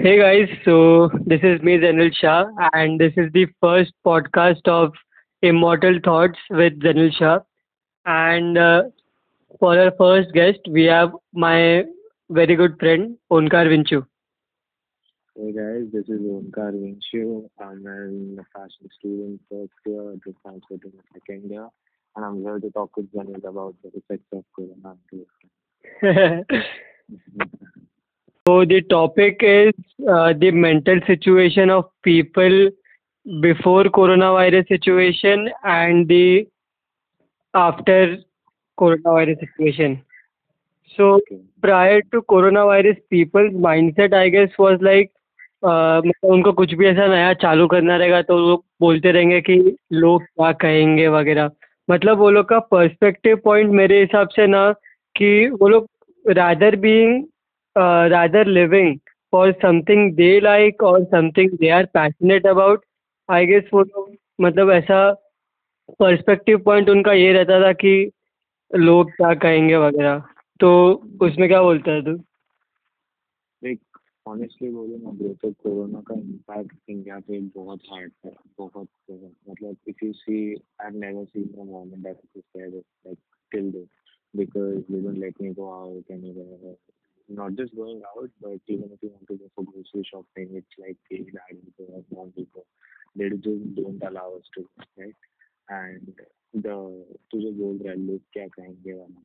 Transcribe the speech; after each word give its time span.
Hey 0.00 0.16
guys, 0.16 0.48
so 0.64 1.10
this 1.26 1.40
is 1.42 1.60
me 1.60 1.76
Zenil 1.76 2.14
Shah 2.14 2.44
and 2.72 3.00
this 3.00 3.12
is 3.16 3.32
the 3.32 3.46
first 3.60 3.92
podcast 4.06 4.68
of 4.68 4.92
Immortal 5.42 5.98
Thoughts 6.04 6.38
with 6.50 6.78
Zenil 6.78 7.12
Shah 7.12 7.40
and 8.06 8.56
uh, 8.56 8.82
for 9.58 9.76
our 9.76 9.90
first 9.98 10.32
guest 10.32 10.60
we 10.68 10.84
have 10.84 11.10
my 11.32 11.82
very 12.30 12.54
good 12.54 12.78
friend 12.78 13.18
Onkar 13.32 13.66
Vinchu. 13.66 14.06
Hey 15.34 15.50
guys, 15.50 15.90
this 15.92 16.04
is 16.04 16.20
Onkar 16.20 16.74
Vinshu. 16.74 17.50
I'm 17.60 17.84
a 17.84 18.44
fashion 18.56 18.88
student 19.00 19.40
first 19.50 19.72
year 19.84 20.12
at 20.12 20.20
Sanskrit 20.46 20.84
in 20.84 20.92
the 20.92 21.02
second 21.12 21.50
year, 21.50 21.66
and 22.14 22.24
I'm 22.24 22.40
here 22.42 22.60
to 22.60 22.70
talk 22.70 22.96
with 22.96 23.12
Janil 23.12 23.44
about 23.44 23.74
the 23.82 23.90
effects 23.98 24.28
of 24.32 24.44
Corona. 24.54 24.96
so 28.48 28.64
the 28.64 28.80
topic 28.82 29.42
is 29.42 29.72
uh, 30.08 30.32
the 30.32 30.50
mental 30.50 31.00
situation 31.06 31.70
of 31.70 31.84
people 32.02 32.70
before 33.40 33.84
coronavirus 33.84 34.68
situation 34.68 35.50
and 35.64 36.08
the 36.08 36.46
after 37.54 38.18
coronavirus 38.78 39.40
situation. 39.40 40.02
So 40.96 41.20
prior 41.60 42.00
to 42.02 42.22
coronavirus, 42.22 42.96
people's 43.10 43.52
mindset 43.52 44.14
I 44.14 44.28
guess 44.28 44.50
was 44.58 44.78
like 44.80 45.10
अ, 45.64 46.00
मतलब 46.06 46.30
उनको 46.30 46.52
कुछ 46.52 46.74
भी 46.74 46.86
ऐसा 46.86 47.06
नया 47.06 47.32
चालू 47.34 47.66
करना 47.68 47.96
रहेगा 47.96 48.22
तो 48.22 48.36
वो 48.48 48.64
बोलते 48.80 49.10
रहेंगे 49.12 49.40
कि 49.40 49.76
लोग 49.92 50.22
क्या 50.22 50.52
कहेंगे 50.52 51.08
वगैरह 51.08 51.50
मतलब 51.90 52.18
वो 52.18 52.30
लोग 52.30 52.48
का 52.48 52.58
पर्सपेक्टिव 52.58 53.36
पॉइंट 53.44 53.70
मेरे 53.70 54.00
हिसाब 54.00 54.28
से 54.28 54.46
ना 54.46 54.72
कि 55.16 55.48
वो 55.60 55.68
लोग 55.68 55.88
rather 56.26 56.76
being 56.76 57.24
rather 58.10 58.46
living 58.46 58.98
for 59.32 59.52
something 59.62 60.12
they 60.16 60.38
like 60.40 60.82
और 60.82 61.04
something 61.04 61.50
they 61.58 61.68
are 61.70 61.86
passionate 61.94 62.46
about 62.46 62.84
I 63.28 63.46
guess 63.46 63.64
वो 63.74 63.82
लोग 63.82 64.14
मतलब 64.40 64.70
ऐसा 64.70 65.00
पर्सपेक्टिव 66.00 66.58
पॉइंट 66.58 66.88
उनका 66.90 67.12
ये 67.12 67.32
रहता 67.32 67.60
था 67.62 67.72
कि 67.82 68.10
लोग 68.70 69.10
क्या 69.10 69.34
कहेंगे 69.34 69.76
वगैरह। 69.76 70.22
तो 70.60 70.70
उसमें 71.22 71.48
क्या 71.48 71.62
बोलता 71.62 71.90
है 71.90 72.02
तू? 72.04 72.12
लाइक 73.62 73.80
ऑनेस्टली 74.26 74.70
बोलूँ 74.70 74.98
ना 75.02 75.10
ब्रो 75.10 75.28
तो 75.42 75.50
कोरोना 75.52 76.00
का 76.00 76.14
इम्पैक्ट 76.14 76.90
इंडिया 76.90 77.18
पे 77.18 77.40
बहुत 77.56 77.80
हार्ड 77.92 78.10
था, 78.10 78.30
बहुत 78.58 78.88
मतलब 79.10 79.76
if 79.88 80.04
you 80.04 80.12
see 80.12 80.54
I 80.54 80.84
have 80.84 80.98
never 81.00 81.24
seen 81.24 81.60
a 81.60 81.64
moment 81.64 82.02
that 82.04 82.18
is 82.36 82.42
like 82.56 83.18
till 83.52 83.70
this 83.72 83.88
because 84.34 84.82
they 84.88 84.98
don't 85.00 85.18
let 85.18 85.38
me 85.40 85.50
go 85.54 85.66
out 85.74 86.04
anywhere. 86.10 86.74
Not 87.28 87.54
just 87.56 87.74
going 87.76 88.00
out, 88.16 88.30
but 88.40 88.60
even 88.68 88.90
if 88.92 89.02
you 89.02 89.10
want 89.10 89.26
to 89.28 89.36
go 89.36 89.50
for 89.54 89.64
grocery 89.64 90.02
shopping, 90.10 90.48
it's 90.54 90.78
like 90.78 90.96
hey, 91.10 91.24
dad 91.24 91.58
will 91.78 91.86
go 91.86 91.94
or 91.94 92.04
mom 92.10 92.32
will. 92.36 92.66
They 93.16 93.28
just 93.28 93.74
don't 93.74 94.02
allow 94.02 94.36
us 94.36 94.48
to, 94.54 94.68
right? 94.96 95.14
And 95.68 96.14
the 96.54 96.76
जो 97.34 97.52
बोल 97.52 97.78
रहा 97.78 97.92
है 97.92 97.98
लोग 97.98 98.20
क्या 98.32 98.46
कहेंगे 98.48 98.92
वाला 98.92 99.22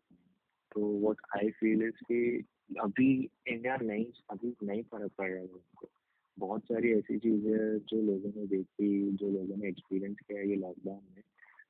तो 0.72 1.00
what 1.00 1.18
I 1.38 1.50
feel 1.60 1.84
is 1.84 2.04
कि 2.08 2.46
अभी 2.82 3.08
इंडिया 3.48 3.78
नहीं 3.82 4.06
अभी 4.30 4.54
नहीं 4.64 4.84
फ़र्क 4.84 5.12
पड़ 5.18 5.30
रहा 5.30 5.40
है 5.40 5.46
लोगों 5.46 5.76
को। 5.76 5.90
बहुत 6.38 6.64
सारी 6.64 6.92
ऐसी 6.94 7.18
चीज़ें 7.18 7.78
जो 7.90 8.02
लोगों 8.02 8.32
ने 8.36 8.46
देखी 8.48 9.12
जो 9.12 9.30
लोगों 9.30 9.58
ने 9.58 9.70
एक्सपीरियंस 9.70 10.18
किया 10.28 10.42
ये 10.42 10.56
लॉकडाउन 10.56 11.02
में। 11.16 11.24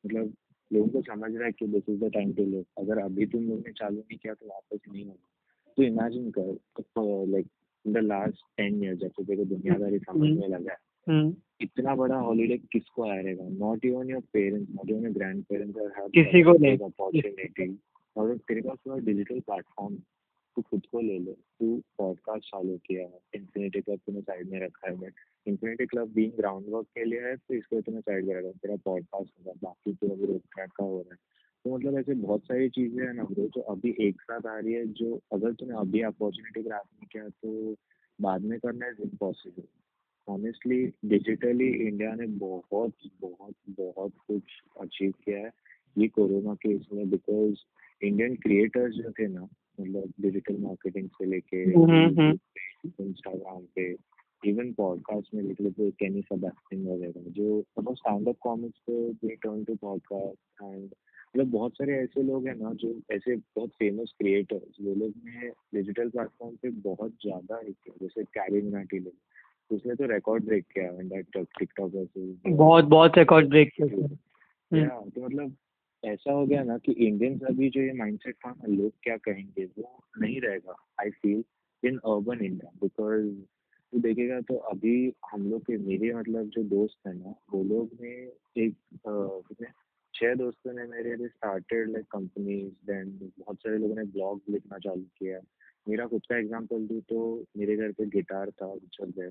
मतलब 0.05 0.33
लोगों 0.71 0.87
को 0.87 1.01
समझ 1.01 1.35
रहा 1.35 1.45
है 1.45 1.51
कि 1.51 1.67
this 1.67 1.89
is 1.89 1.99
the 1.99 2.11
time 2.13 2.33
to 2.33 2.45
live 2.45 2.65
अगर 2.77 2.99
अभी 2.99 3.25
तुम 3.25 3.43
लोगों 3.43 3.61
ने 3.67 3.73
चालू 3.73 3.99
नहीं 3.99 4.17
किया 4.17 4.33
तो 4.33 4.47
वापस 4.47 4.79
नहीं 4.91 5.05
होगा 5.05 5.32
तो 5.77 5.83
इमेजिन 5.83 6.31
कर 6.31 7.25
like 7.25 7.47
in 7.85 7.93
the 7.93 7.97
last 7.97 8.41
ten 8.57 8.83
year 8.83 8.95
जब 8.95 9.11
से 9.11 9.23
तेरे 9.23 9.37
को 9.37 9.45
दुनियादारी 9.45 9.99
समझने 9.99 10.47
लगा 10.47 10.71
है। 10.71 10.77
हम्म। 11.07 11.35
इतना 11.61 11.95
बड़ा 11.95 12.15
हॉलीडे 12.15 12.57
किसको 12.71 13.09
आया 13.09 13.21
रहेगा? 13.21 13.47
Not 13.49 13.85
even 13.85 14.09
your 14.09 14.21
parents 14.33 14.71
not 14.75 14.89
even 14.89 15.03
your 15.03 15.13
grandparents 15.43 15.77
or 15.77 15.91
have 15.97 16.07
किसी 16.07 16.43
को 16.43 16.51
नहीं। 16.51 16.77
अपॉर्चुनिटी 16.77 17.77
और 18.17 18.37
तेरे 18.37 18.61
पास 18.61 18.77
पूरा 18.83 18.97
डिजिटल 19.05 19.39
प्लेटफॉर्म 19.39 19.95
तू 20.55 20.61
खुद 20.61 20.85
को 20.91 20.99
ले 21.01 21.17
ले। 21.19 21.31
तू 21.31 21.81
पॉडकास्ट 21.97 22.45
चालू 22.45 22.77
किया 22.85 23.03
है 23.03 23.19
इन्फिनिटी 23.35 23.81
क्लब 23.81 23.99
तूने 24.05 24.21
साइड 24.21 24.49
में 24.51 24.59
रखा 24.59 24.89
है। 24.89 24.95
But 24.97 25.13
infinity 25.47 25.85
club 25.85 26.13
being 26.13 26.31
groundwork 26.69 26.87
के 26.95 27.05
लिए 27.05 27.21
है 27.21 27.35
तो 27.35 27.53
इसको 27.53 27.81
तूने 27.81 28.01
साइड 28.01 28.25
में 28.25 28.35
रखा 28.35 28.51
तेरा 28.51 28.75
पॉडकास्ट 28.85 29.33
होगा 29.39 29.53
बाकी 29.63 29.93
तो 29.93 30.09
अभी 30.09 30.25
रोक 30.25 30.41
ट्रैक 30.55 30.69
का 30.69 30.83
हो 30.83 30.97
रहा 30.97 31.13
है। 31.13 31.22
तो 31.65 31.75
मतलब 31.75 31.97
ऐसे 31.97 32.13
बहुत 32.15 32.41
सारी 32.43 32.69
चीज़ें 32.69 33.05
हैं 33.05 33.13
ना 33.13 33.23
ब्रो 33.23 33.47
जो 33.47 33.61
अभी 33.71 33.95
एक 34.01 34.21
साथ 34.21 34.45
आ 34.47 34.57
रही 34.57 34.73
है 34.73 34.85
जो 34.93 35.19
अगर 35.33 35.53
तूने 35.53 35.75
अभी 35.77 36.01
अपॉर्चुनिटी 36.03 36.61
ग्रैप 36.61 36.83
नहीं 36.85 37.07
किया 37.11 37.27
तो 37.29 37.75
बाद 38.19 38.43
में 38.43 38.57
करना 38.59 38.87
is 38.87 39.01
impossible 39.01 39.67
honestly 40.27 40.85
digitally 41.05 41.67
India 41.87 42.13
ने 42.15 42.27
बहुत 42.39 43.07
बहुत 43.21 43.55
बहुत 43.79 44.13
कुछ 44.27 44.61
अचीव 44.81 45.13
किया 45.25 45.39
है 45.39 45.51
ये 45.95 46.07
कोरोना 46.09 46.53
के 46.55 46.73
इसमें 46.73 47.09
बिकॉज़ 47.09 47.63
इंडियन 48.01 48.35
क्रिएटर्स 48.37 48.95
जो 48.95 49.11
थे 49.19 49.27
ना 49.27 49.41
मतलब 49.41 50.13
डिजिटल 50.21 50.57
मार्केटिंग 50.59 51.07
से 51.09 51.25
लेके 51.25 51.63
हम्म, 51.69 52.31
इंस्टाग्राम 52.99 53.61
पे 53.75 53.95
इवन 54.43 54.71
पॉडकास्ट 54.73 55.33
में 55.33 55.45
देख 55.47 55.61
लो 55.61 55.69
तो 55.69 55.89
कैनी 55.99 56.21
सबैस्टिन 56.23 56.87
वगैरह 56.87 57.29
जो 57.31 57.57
मतलब 57.79 57.95
स्टैंड 57.95 58.27
अप 58.27 58.37
कॉमिक्स 58.41 58.79
पे 58.87 58.97
they 59.17 59.35
turn 59.37 59.63
to 59.63 59.75
podcast 59.77 60.63
and 60.63 60.89
मतलब 61.35 61.51
बहुत 61.51 61.73
सारे 61.73 61.93
ऐसे 61.93 62.23
लोग 62.23 62.47
हैं 62.47 62.55
ना 62.55 62.73
जो 62.73 63.01
ऐसे 63.11 63.35
बहुत 63.35 63.69
फ़ेमस 63.69 64.13
क्रिएटर्स 64.17 64.77
वो 64.81 64.95
लोग 64.95 65.13
ने 65.25 65.49
डिजिटल 65.73 66.09
प्लेटफॉर्म 66.09 66.55
पे 66.55 66.69
बहुत 66.69 67.11
ज़्यादा 67.11 67.61
हिट 67.63 67.75
किया 67.83 67.95
जैसे 68.01 68.23
कैरी 68.23 68.61
मिनाटी 68.61 68.99
ले 68.99 69.05
लो, 69.05 69.75
उसने 69.75 69.95
तो 69.95 70.05
रिकॉर्ड 70.05 70.45
ब्रेक 70.45 70.65
किया 70.73 70.85
इन 70.85 71.07
दैट 71.09 71.37
टिकटॉक 71.37 71.91
बहुत 72.47 72.85
बहुत 72.85 73.17
रिकॉर्ड 73.17 73.49
ब्रेक 73.49 73.71
किया 73.75 73.85
उसने। 73.85 74.01
हम्म। 74.01 74.81
या 74.81 75.01
तो 75.15 75.25
मतलब 75.25 75.55
ऐसा 76.03 76.31
हो 76.31 76.45
गया 76.45 76.63
ना 76.63 76.77
कि 76.77 76.91
इंडियंस 76.91 77.41
अभी 77.43 77.69
जो 77.69 77.81
ये 77.81 77.93
माइंडसेट 77.93 78.35
था 78.35 78.49
ना 78.49 78.73
लोग 78.73 78.91
क्या 79.03 79.17
कहेंगे 79.17 79.65
वो 79.65 80.03
नहीं 80.19 80.41
रहेगा 80.41 80.75
I 81.01 81.09
feel 81.09 81.43
in 81.83 81.97
urban 81.97 82.45
India 82.45 82.71
because 82.81 83.27
तू 83.93 83.99
देखेगा 83.99 84.41
तो 84.41 84.55
अभी 84.55 85.13
हम 85.31 85.49
लोग 85.49 85.61
के 85.61 85.77
मेरे 85.77 86.13
मतलब 86.13 86.49
जो 86.49 86.63
दोस्त 86.63 87.07
हैं 87.07 87.13
ना 87.13 87.35
वो 87.53 87.63
लोग 87.63 87.89
ने 88.01 88.11
एक 88.63 88.75
कितने 89.07 89.67
छह 90.15 90.33
दोस्तों 90.35 90.73
ने 90.73 90.83
मेरे 90.87 91.15
लिए 91.15 91.27
स्टार्टेड 91.27 91.89
लाइक 91.91 92.05
कंपनीज़ 92.11 92.73
देन 92.87 93.09
बहुत 93.39 93.57
सारे 93.57 93.77
लोगों 93.77 93.95
ने 93.95 94.03
ब्लॉग 94.11 94.41
लिखना 94.49 94.77
चालू 94.77 95.05
किया। 95.19 95.39
मेरा 95.89 96.05
खुद 96.07 96.21
का 96.29 96.37
एग्ज़ाम्पल 96.37 96.85
दू 96.87 96.99
तो 97.09 97.21
मेरे 97.57 97.75
घर 97.75 97.91
पे 97.91 98.05
गिटार 98.05 98.51
था 98.51 98.67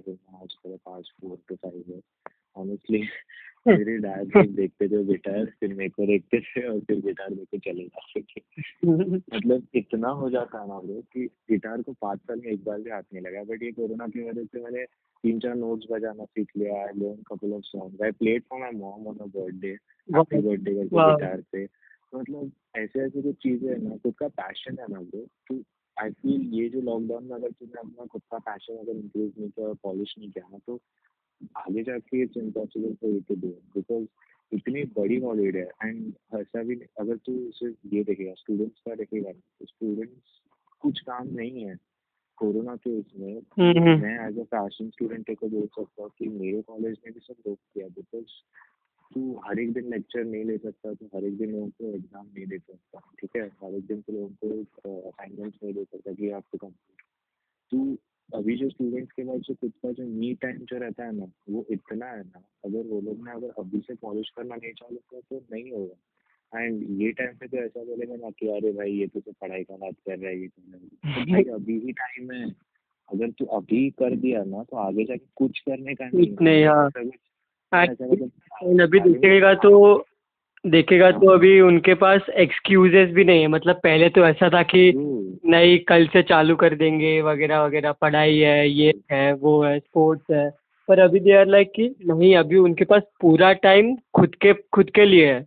थे 0.00 0.12
आज 0.12 0.56
मेरे 0.66 0.76
पास 0.76 1.12
फोर 1.20 1.38
टू 1.48 1.54
फाइव 1.54 1.84
है 1.88 2.00
ऑनेस्टली 2.56 3.02
मेरे 3.66 3.96
डैड 3.98 4.54
देखते 4.56 4.86
थे 4.88 5.02
गिटार 5.04 5.44
फिर 5.60 5.74
मेरे 5.74 5.88
को 5.90 6.06
देखते 6.06 6.40
थे 6.40 6.66
और 6.68 6.78
फिर 6.80 7.00
गिटार 7.00 7.30
लेके 7.30 7.58
चले 7.58 7.84
जाते 7.84 8.20
थे। 8.22 8.40
मतलब 8.86 9.66
इतना 9.74 10.08
हो 10.20 10.30
जाता 10.30 10.60
है 10.60 10.68
ना 10.68 10.78
ब्रो 10.78 11.00
कि 11.12 11.26
गिटार 11.50 11.82
को 11.82 11.92
पाँच 11.92 12.20
साल 12.20 12.40
में 12.44 12.50
एक 12.52 12.64
बार 12.64 12.80
भी 12.80 12.90
हाथ 12.90 13.02
नहीं 13.12 13.22
लगा। 13.22 13.42
बट 13.44 13.62
ये 13.62 13.70
कोरोना 13.72 14.06
की 14.06 14.28
वजह 14.30 14.44
से 14.44 14.62
मैंने 14.62 14.84
तीन 15.24 15.38
चार 15.40 15.54
नोट्स 15.54 15.86
बजाना 15.90 16.24
सीख 16.24 16.56
लिया 16.56 16.80
I 16.82 16.98
learn 17.00 17.22
couple 17.26 17.52
of 17.52 17.62
song 17.64 18.02
I 18.04 18.10
played 18.12 18.42
for 18.42 18.60
my 18.60 18.70
mom 18.72 19.06
on 19.08 19.18
a 19.18 19.26
birthday 19.36 19.76
happy 20.08 20.40
birthday 20.40 20.74
करके 20.74 21.12
गिटार 21.12 21.42
पे 21.52 21.64
मतलब 22.14 22.50
ऐसे 22.76 23.00
ऐसे 23.00 23.22
जो 23.22 23.32
चीज़ें 23.42 23.68
है 23.68 23.78
ना 23.84 23.96
खुद 23.96 24.14
का 24.14 24.28
पैशन 24.40 24.78
है 24.80 24.86
ना 24.92 25.00
ब्रो 25.00 25.26
तो 25.48 25.62
आई 25.96 26.10
फील 26.10 26.50
ये 26.54 26.68
जो 26.68 26.80
लॉकडाउन 26.80 27.24
में 27.24 27.36
अगर 27.36 27.50
तूने 27.50 27.80
अपना 27.80 28.04
खुद 28.04 28.22
का 28.30 28.38
पैशन 28.38 28.76
अगर 28.76 28.96
इंक्रीज 28.96 29.32
नहीं 29.38 29.50
किया 29.50 29.66
और 29.68 29.74
पॉलिश 29.82 30.14
नहीं 30.18 30.30
किया 30.30 30.48
ना 30.52 30.58
तो 30.66 30.80
आगे 31.56 31.82
जाके 31.82 32.22
it's 32.22 32.36
impossible 32.36 32.94
for 32.94 33.10
you 33.10 33.20
to 33.28 33.34
do 33.34 33.48
because 33.76 34.06
इतनी 34.52 34.82
बड़ी 34.96 35.18
हॉलीडे 35.20 35.58
है 35.58 35.88
एंड 35.88 36.12
ऐसा 36.40 36.62
भी 36.62 36.74
अगर 37.00 37.16
तू 37.16 37.50
सिर्फ़ 37.50 37.94
ये 37.94 38.02
देखेगा 38.04 38.34
स्टूडेंट्स 38.34 38.80
का 38.80 38.94
देखेगा 38.94 39.32
स्टूडेंट्स 39.62 40.40
कुछ 40.82 41.00
काम 41.00 41.28
नहीं 41.34 41.64
है 41.64 41.76
कोरोना 42.38 42.74
के 42.76 42.90
उसमें। 42.98 43.34
मैं 44.00 44.28
एज 44.28 44.38
अ 44.38 44.42
फ़ैशन 44.42 44.90
स्टूडेंट 44.90 45.30
को 45.38 45.48
बोल 45.48 45.66
सकता 45.66 46.02
हूँ 46.02 46.10
कि 46.18 46.28
मेरे 46.28 46.62
कॉलेज 46.62 46.96
ने 47.06 47.12
भी 47.12 47.20
सब 47.20 47.36
रोक 47.46 47.58
किया 47.74 47.88
बिकॉज़ 47.88 48.40
तू 49.10 49.40
हर 49.46 49.58
एक 49.60 49.72
दिन 49.72 49.88
लेक्चर 49.90 50.24
नहीं 50.24 50.44
ले 50.44 50.56
सकता 50.58 50.92
तो 50.94 51.06
हर 51.14 51.24
एक 51.24 51.36
दिन 51.38 51.50
लोगों 51.52 51.68
को 51.68 51.94
एग्ज़ाम 51.94 52.26
नहीं 52.26 52.46
दे 52.46 52.58
सकता 52.58 53.00
ठीक 53.20 53.36
है? 53.36 53.42
हर 53.42 53.74
एक 53.74 53.86
दिन 53.86 54.00
तो 54.00 54.12
लोगों 54.12 54.28
को 54.28 55.00
असाइनमेंट्स 55.08 55.58
नहीं 55.62 55.74
दे 55.74 55.84
सकता 55.84 56.12
कि 56.12 56.30
आपको 56.30 56.58
कंप्लीट 56.58 57.02
तू 57.72 57.98
अभी 58.42 58.56
जो 58.56 58.68
स्टूडेंट्स 58.68 59.12
के 59.12 59.22
पास 59.22 59.40
जो 59.40 59.54
खुद 59.54 59.72
का 59.82 59.92
जो 59.92 60.06
मी 60.06 60.34
टाइम 60.34 60.56
जो 60.56 60.78
रहता 60.78 61.04
है 61.04 61.16
ना 61.16 61.26
वो 61.50 61.66
इतना 61.70 62.06
है 62.06 62.20
ना 62.20 62.42
अगर 62.64 62.78
वो 62.78 63.00
लोग 63.00 63.24
ने 63.24 63.32
अगर 63.32 63.50
अभी 63.58 63.78
से 63.78 63.94
पॉलिश 63.94 64.30
करना 64.30 64.54
नहीं 64.54 64.72
चालू 64.72 64.96
किया 64.96 65.20
तो 65.20 65.44
नहीं 65.52 65.70
होगा। 65.72 66.60
एंड 66.60 67.00
ये 67.00 67.12
टाइम 67.12 67.30
पे 67.40 67.46
तो 67.46 67.56
ऐसा 67.56 67.84
बोलेगा 67.84 68.14
ना 68.16 68.30
कि 68.30 68.48
अरे 68.48 68.72
भाई 68.72 68.92
ये 68.92 69.06
तो 69.06 69.20
सिर्फ़ 69.20 69.38
पढ़ाई 69.40 69.64
का 69.64 69.76
बात 69.76 69.94
कर 69.94 70.18
रहा 70.18 70.30
है 70.30 70.40
ये 70.40 70.48
तो 70.48 70.62
नहीं। 70.70 70.88
तो 70.88 71.02
भाई 71.32 71.42
अभी 71.42 71.78
ही 71.78 71.92
टाइम 71.92 72.32
है। 72.32 72.50
अगर 73.12 73.30
तू 73.30 73.44
अभी 73.44 73.90
कर 73.90 74.16
दिया 74.16 74.44
ना 74.44 74.62
तो 74.62 74.76
आगे 74.76 75.04
जाके 75.04 75.26
कुछ 75.36 75.58
करने 75.58 75.94
का 75.94 76.10
कुछ 76.10 76.28
नहीं, 76.40 76.64
हाँ। 76.64 76.90
and 78.64 78.82
अभी 78.82 78.98
आगे- 79.00 79.62
तो 79.62 80.04
देखेगा 80.64 81.10
तो। 81.10 81.30
अभी 81.30 81.60
उनके 81.60 81.94
पास 81.94 82.28
एक्सक्यूजेस 82.38 83.08
भी 83.14 83.24
नहीं 83.24 83.40
है। 83.40 83.46
मतलब 83.48 83.76
पहले 83.76 84.08
तो 84.08 84.24
ऐसा 84.26 84.48
था 84.48 84.62
कि 84.64 84.92
नहीं 84.94 85.78
कल 85.88 86.06
से 86.06 86.22
चालू 86.22 86.56
कर 86.56 86.74
देंगे 86.76 87.20
वगैरह 87.22 87.64
वगैरह। 87.64 87.92
पढ़ाई 88.00 88.36
है 88.38 88.68
ये 88.70 88.92
है 89.12 89.32
वो 89.34 89.62
है 89.62 89.78
स्पोर्ट्स 89.78 90.30
है। 90.30 90.48
पर 90.88 90.98
अभी 91.00 91.20
दे 91.20 91.32
आर 91.32 91.46
लाइक 91.46 91.72
कि 91.76 91.94
नहीं 92.06 92.34
अभी 92.36 92.56
उनके 92.58 92.84
पास 92.84 93.02
पूरा 93.20 93.52
टाइम 93.64 93.94
खुद 94.14 94.34
के 94.34 94.52
खुद 94.74 94.90
के 94.90 95.04
लिए 95.04 95.32
है। 95.32 95.40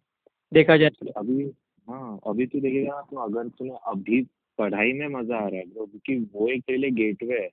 देखा 0.51 0.77
जाए 0.77 0.89
तो। 0.89 1.11
अभी 1.11 1.43
हाँ 1.87 2.19
अभी 2.27 2.45
तो 2.45 2.59
देखेगा 2.59 3.01
तो 3.01 3.17
अगर 3.19 3.47
तुम्हें 3.49 3.77
अभी 3.87 4.21
पढ़ाई 4.59 4.91
में 4.93 5.07
मज़ा 5.09 5.35
आ 5.35 5.47
रहा 5.47 5.57
है 5.57 5.65
ब्रो 5.65 5.85
क्योंकि 5.85 6.15
वो 6.33 6.47
एक 6.47 6.61
तेरे 6.61 6.77
लिए 6.79 6.91
गेटवे 6.93 7.35
है। 7.35 7.49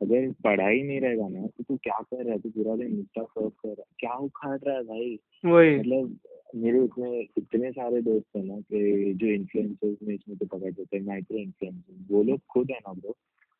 अगर 0.00 0.30
पढ़ाई 0.44 0.82
नहीं 0.82 1.00
रहेगा 1.00 1.28
ना 1.28 1.46
तो 1.46 1.64
तू 1.68 1.76
क्या 1.76 1.98
कर 2.00 2.24
रहा 2.24 2.32
है? 2.32 2.38
तू 2.38 2.48
पूरा 2.50 2.76
दिन 2.76 2.86
इंस्टा 2.88 3.22
सर्च 3.22 3.52
कर 3.52 3.68
रहा 3.68 3.80
है। 3.80 3.94
क्या 3.98 4.14
उखाड़ 4.16 4.58
रहा 4.58 4.76
है 4.76 4.82
भाई? 4.82 5.18
वही। 5.44 5.76
मतलब 5.78 6.16
मेरे 6.54 6.84
इसमें 6.84 7.20
इतने 7.38 7.70
सारे 7.72 8.00
दोस्त 8.02 8.36
हैं 8.36 8.42
ना 8.44 8.58
कि 8.60 9.12
जो 9.14 9.26
इन्फ्लुएंसर्स 9.26 9.96
में 10.02 10.14
इसमें 10.14 10.36
तो 10.38 10.46
पकड़ 10.46 10.70
देते 10.70 10.96
हैं 10.96 11.04
माइक्रो 11.04 11.38
इन्फ्लुएंसर्स 11.38 12.10
वो 12.10 12.22
लोग 12.22 12.40
खुद 12.52 12.70
है 12.70 12.78
ना 12.78 12.92
ब्रो 12.92 13.14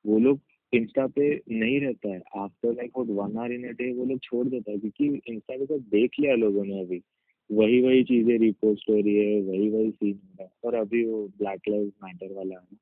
वो 0.04 0.18
लोग 0.18 0.40
इंस्टा 0.72 1.06
पे 1.06 1.28
नहीं 1.50 1.80
रहता 1.80 2.08
है। 2.08 2.20
After 2.36 2.72
like 2.72 2.98
one 2.98 3.36
hour 3.38 3.52
in 3.52 3.68
a 3.68 3.72
day 3.72 3.92
वो 3.92 4.04
लोग 4.04 4.18
छोड़ 4.22 4.46
देता 4.48 4.70
है 4.70 4.78
क्योंकि 4.78 5.06
इंस्टा 5.32 5.56
पे 5.56 5.66
तो 5.66 5.78
देख 5.78 6.10
लिया 6.20 6.34
लोगों 6.34 6.64
ने 6.64 6.80
अभी। 6.80 7.00
वही 7.50 7.80
वही 7.82 8.02
चीज़ें 8.04 8.38
रिपोस्ट 8.38 8.90
हो 8.90 8.94
रही 8.94 9.14
है 9.14 9.40
वही 9.40 9.68
वही 9.70 9.90
सीन 9.90 10.14
हो 10.14 10.34
रहा 10.40 10.44
है। 10.44 10.50
और 10.64 10.74
अभी 10.74 11.04
वो 11.04 11.26
ब्लैक 11.38 11.68
लाइव 11.68 11.92
मैटर 12.04 12.32
वाला 12.32 12.54
है 12.54 12.76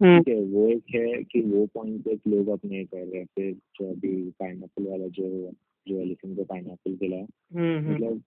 हम्म। 0.00 0.18
ठीक 0.18 0.28
है 0.28 0.40
वो 0.44 0.68
एक 0.68 0.94
है 0.94 1.22
कि 1.22 1.40
वो 1.40 1.66
पॉइंट 1.74 2.04
पे 2.04 2.30
लोग 2.30 2.48
अपने 2.48 2.84
कर 2.84 3.04
रहे 3.04 3.18
हैं 3.18 3.26
फिर 3.34 3.52
जो 3.52 3.90
अभी 3.90 4.14
पाइनएप्पल 4.30 4.86
वाला 4.86 5.06
जो 5.18 5.52
जो 5.86 6.00
एलिफेंट 6.00 6.36
को 6.36 6.96
खिलाया 6.96 7.26
हम्म 7.54 7.78
हम्म। 7.78 7.94
मतलब 7.94 8.22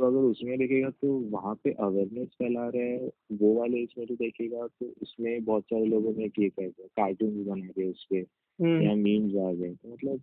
तो 0.00 0.06
अगर 0.06 0.18
उसमें 0.18 0.58
देखेगा 0.58 0.90
तो 0.90 1.08
वहाँ 1.30 1.54
पे 1.64 1.70
अवेयरनेस 1.80 2.28
फैला 2.38 2.68
रहे 2.68 2.82
हैं 2.82 3.10
वो 3.38 3.52
वाले 3.54 3.78
इसमें 3.78 4.06
तो 4.06 4.14
देखेगा 4.14 4.66
तो 4.66 4.86
उसमें 5.02 5.44
बहुत 5.44 5.64
सारे 5.64 5.86
लोगों 5.86 6.12
ने 6.14 6.28
किए 6.28 6.48
कर 6.48 6.68
कार्टून 6.96 7.44
बना 7.44 7.66
रहे 7.66 7.88
उस 7.90 8.06
पे 8.10 8.18
हम्म। 8.58 8.82
या 8.82 8.94
मीम्स 8.94 9.36
आ 9.36 9.52
गए 9.52 9.74
तो 9.74 9.92
मतलब 9.92 10.20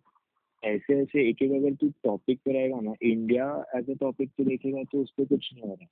ऐसे 0.64 1.00
ऐसे 1.02 1.30
एक 1.30 1.42
एक 1.42 1.52
अगर 1.52 1.74
तू 1.74 1.90
टॉपिक 2.04 2.40
पे 2.46 2.54
रहेगा 2.54 2.80
ना 2.80 2.94
इंडिया 3.04 3.66
एज 3.76 3.90
अ 3.90 3.94
टॉपिक 3.94 4.30
पे 4.38 4.44
देखेगा 4.44 4.84
तो 4.84 5.02
उस 5.02 5.14
पर 5.18 5.26
कुछ 5.26 5.54
नहीं 5.54 5.70
हो 5.70 5.78
रहा 5.82 5.88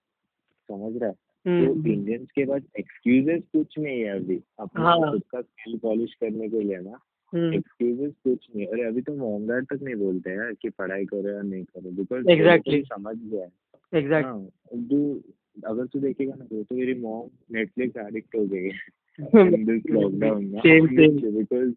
समझ 0.70 1.02
रहा 1.02 1.10
है? 1.10 1.16
तो 1.16 1.74
हम्म 1.74 1.88
इंडियंस 1.88 2.28
के 2.32 2.46
पास 2.46 2.62
एक्सक्यूजेस 2.80 3.42
कुछ 3.54 3.80
नहीं 3.80 4.00
है 4.02 4.16
अभी 4.20 4.42
अपना 4.60 4.84
हाँ। 4.84 5.12
खुद 5.12 5.24
का 5.32 5.42
स्किल 5.42 5.78
पॉलिश 5.78 6.14
करने 6.14 6.50
के 6.50 6.60
लिए 6.60 6.78
ना 6.78 7.00
हम्म। 7.34 7.54
एक्सक्यूजेस 7.54 8.14
कुछ 8.24 8.48
नहीं 8.56 8.66
अरे 8.68 8.84
अभी 8.84 9.02
तो 9.02 9.16
मोमगार्ड 9.16 9.66
तक 9.66 9.84
नहीं 9.84 9.96
बोलते 9.96 10.30
हैं 10.30 10.54
कि 10.56 10.70
पढ़ाई 10.70 11.06
करो 11.06 11.30
या 11.30 11.42
नहीं 11.42 11.64
करो 11.64 11.92
बिकॉज़ 11.92 12.26
Exactly. 12.26 12.82
समझ 12.86 13.16
गया 13.18 13.44
है। 13.44 13.52
एग्जैक्ट 13.94 14.26
हाँ 14.26 14.48
अगर 15.64 15.86
तू 15.86 16.00
देखेगा 16.00 16.36
ना 16.36 16.46
तो 16.46 16.64
तो 16.64 16.76
मेरी 16.76 16.94
मॉम 16.94 17.30
नेटफ्लिक्स 17.52 17.98
एडिक्ट 17.98 18.36
हो 18.36 18.46
गई 18.46 18.64
है। 18.64 18.72
लॉकडाउन. 19.92 20.46
बिकॉज़ 21.38 21.74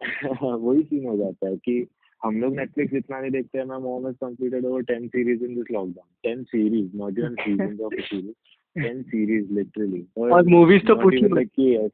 वही 0.42 0.82
सीन 0.82 1.06
हो 1.06 1.16
जाता 1.16 1.48
है 1.48 1.56
कि 1.56 1.86
हम 2.24 2.40
लोग 2.40 2.56
नेटफ्लिक्स 2.56 2.94
इतना 2.94 3.20
नहीं 3.20 3.30
देखते 3.30 3.58
हैं 3.58 3.64
मैं 3.64 3.76
mom 3.76 4.06
has 4.06 4.16
completed 4.16 4.64
over 4.64 4.82
10 4.82 5.06
series 5.08 5.44
in 5.44 5.54
this 5.54 5.70
lockdown 5.70 6.36
10 6.36 6.44
series 6.44 6.96
not 6.96 7.18
even 7.18 7.34
seasons 7.34 7.80
of 7.80 7.94
series 7.94 8.32
10 8.76 9.02
series 9.02 9.52
literally 9.52 10.06
और 10.16 10.42
तो 10.42 10.94
not 10.94 11.02
पूछो 11.02 11.28
मत। 11.28 11.48
कि 11.56 11.88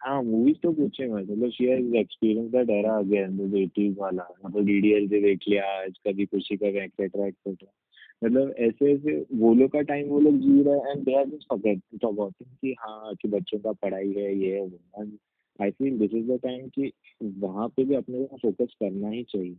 हाँ 0.00 0.22
मूवीज़ 0.22 0.56
तो 0.62 0.72
पूछे 0.72 1.06
मत। 1.06 1.30
मतलब 1.30 1.50
she 1.50 1.64
has 1.64 1.94
experience 1.96 2.50
that 2.50 2.70
era 2.70 2.96
again 2.96 3.36
the 3.36 3.54
80s 3.54 3.98
वाला। 3.98 4.28
मतलब 4.44 4.64
डीडीएल 4.64 5.08
से 5.08 5.20
देख 5.20 5.38
लिया 5.48 5.64
आज 5.82 5.98
कभी 6.08 6.26
खुशी 6.26 6.56
का 6.56 6.66
एक्सेट्रा 6.66 7.26
एक्सेट्रा 7.26 7.68
मतलब 8.22 8.54
ऐसे 8.58 8.92
ऐसे 8.92 9.26
वो 9.32 9.54
लोग 9.54 9.70
का 9.70 9.80
टाइम 9.80 10.08
वो 10.08 10.20
लोग 10.20 10.34
जी 10.34 10.62
रहे 10.62 10.74
हैं 10.74 10.90
and 10.90 11.04
they 11.04 11.14
are 11.14 11.24
just 11.24 11.48
forgetting 11.48 12.56
कि 12.60 12.74
हाँ 12.80 13.14
कि 13.14 13.28
बच्चों 13.28 13.58
का 13.58 13.72
पढ़ाई 13.72 14.12
है 14.12 14.38
ये 14.38 14.54
है 14.54 14.60
वो 14.60 15.02
and 15.02 15.12
I 15.62 15.70
feel 15.70 15.98
this 15.98 16.14
is 16.14 16.32
the 16.32 16.38
time 16.42 16.68
कि 16.68 16.92
वहाँ 17.22 17.68
पे 17.68 17.84
भी 17.84 17.94
अपने 17.94 18.24
को 18.24 18.36
फोकस 18.36 18.74
करना 18.74 19.08
ही 19.08 19.22
चाहिए। 19.22 19.56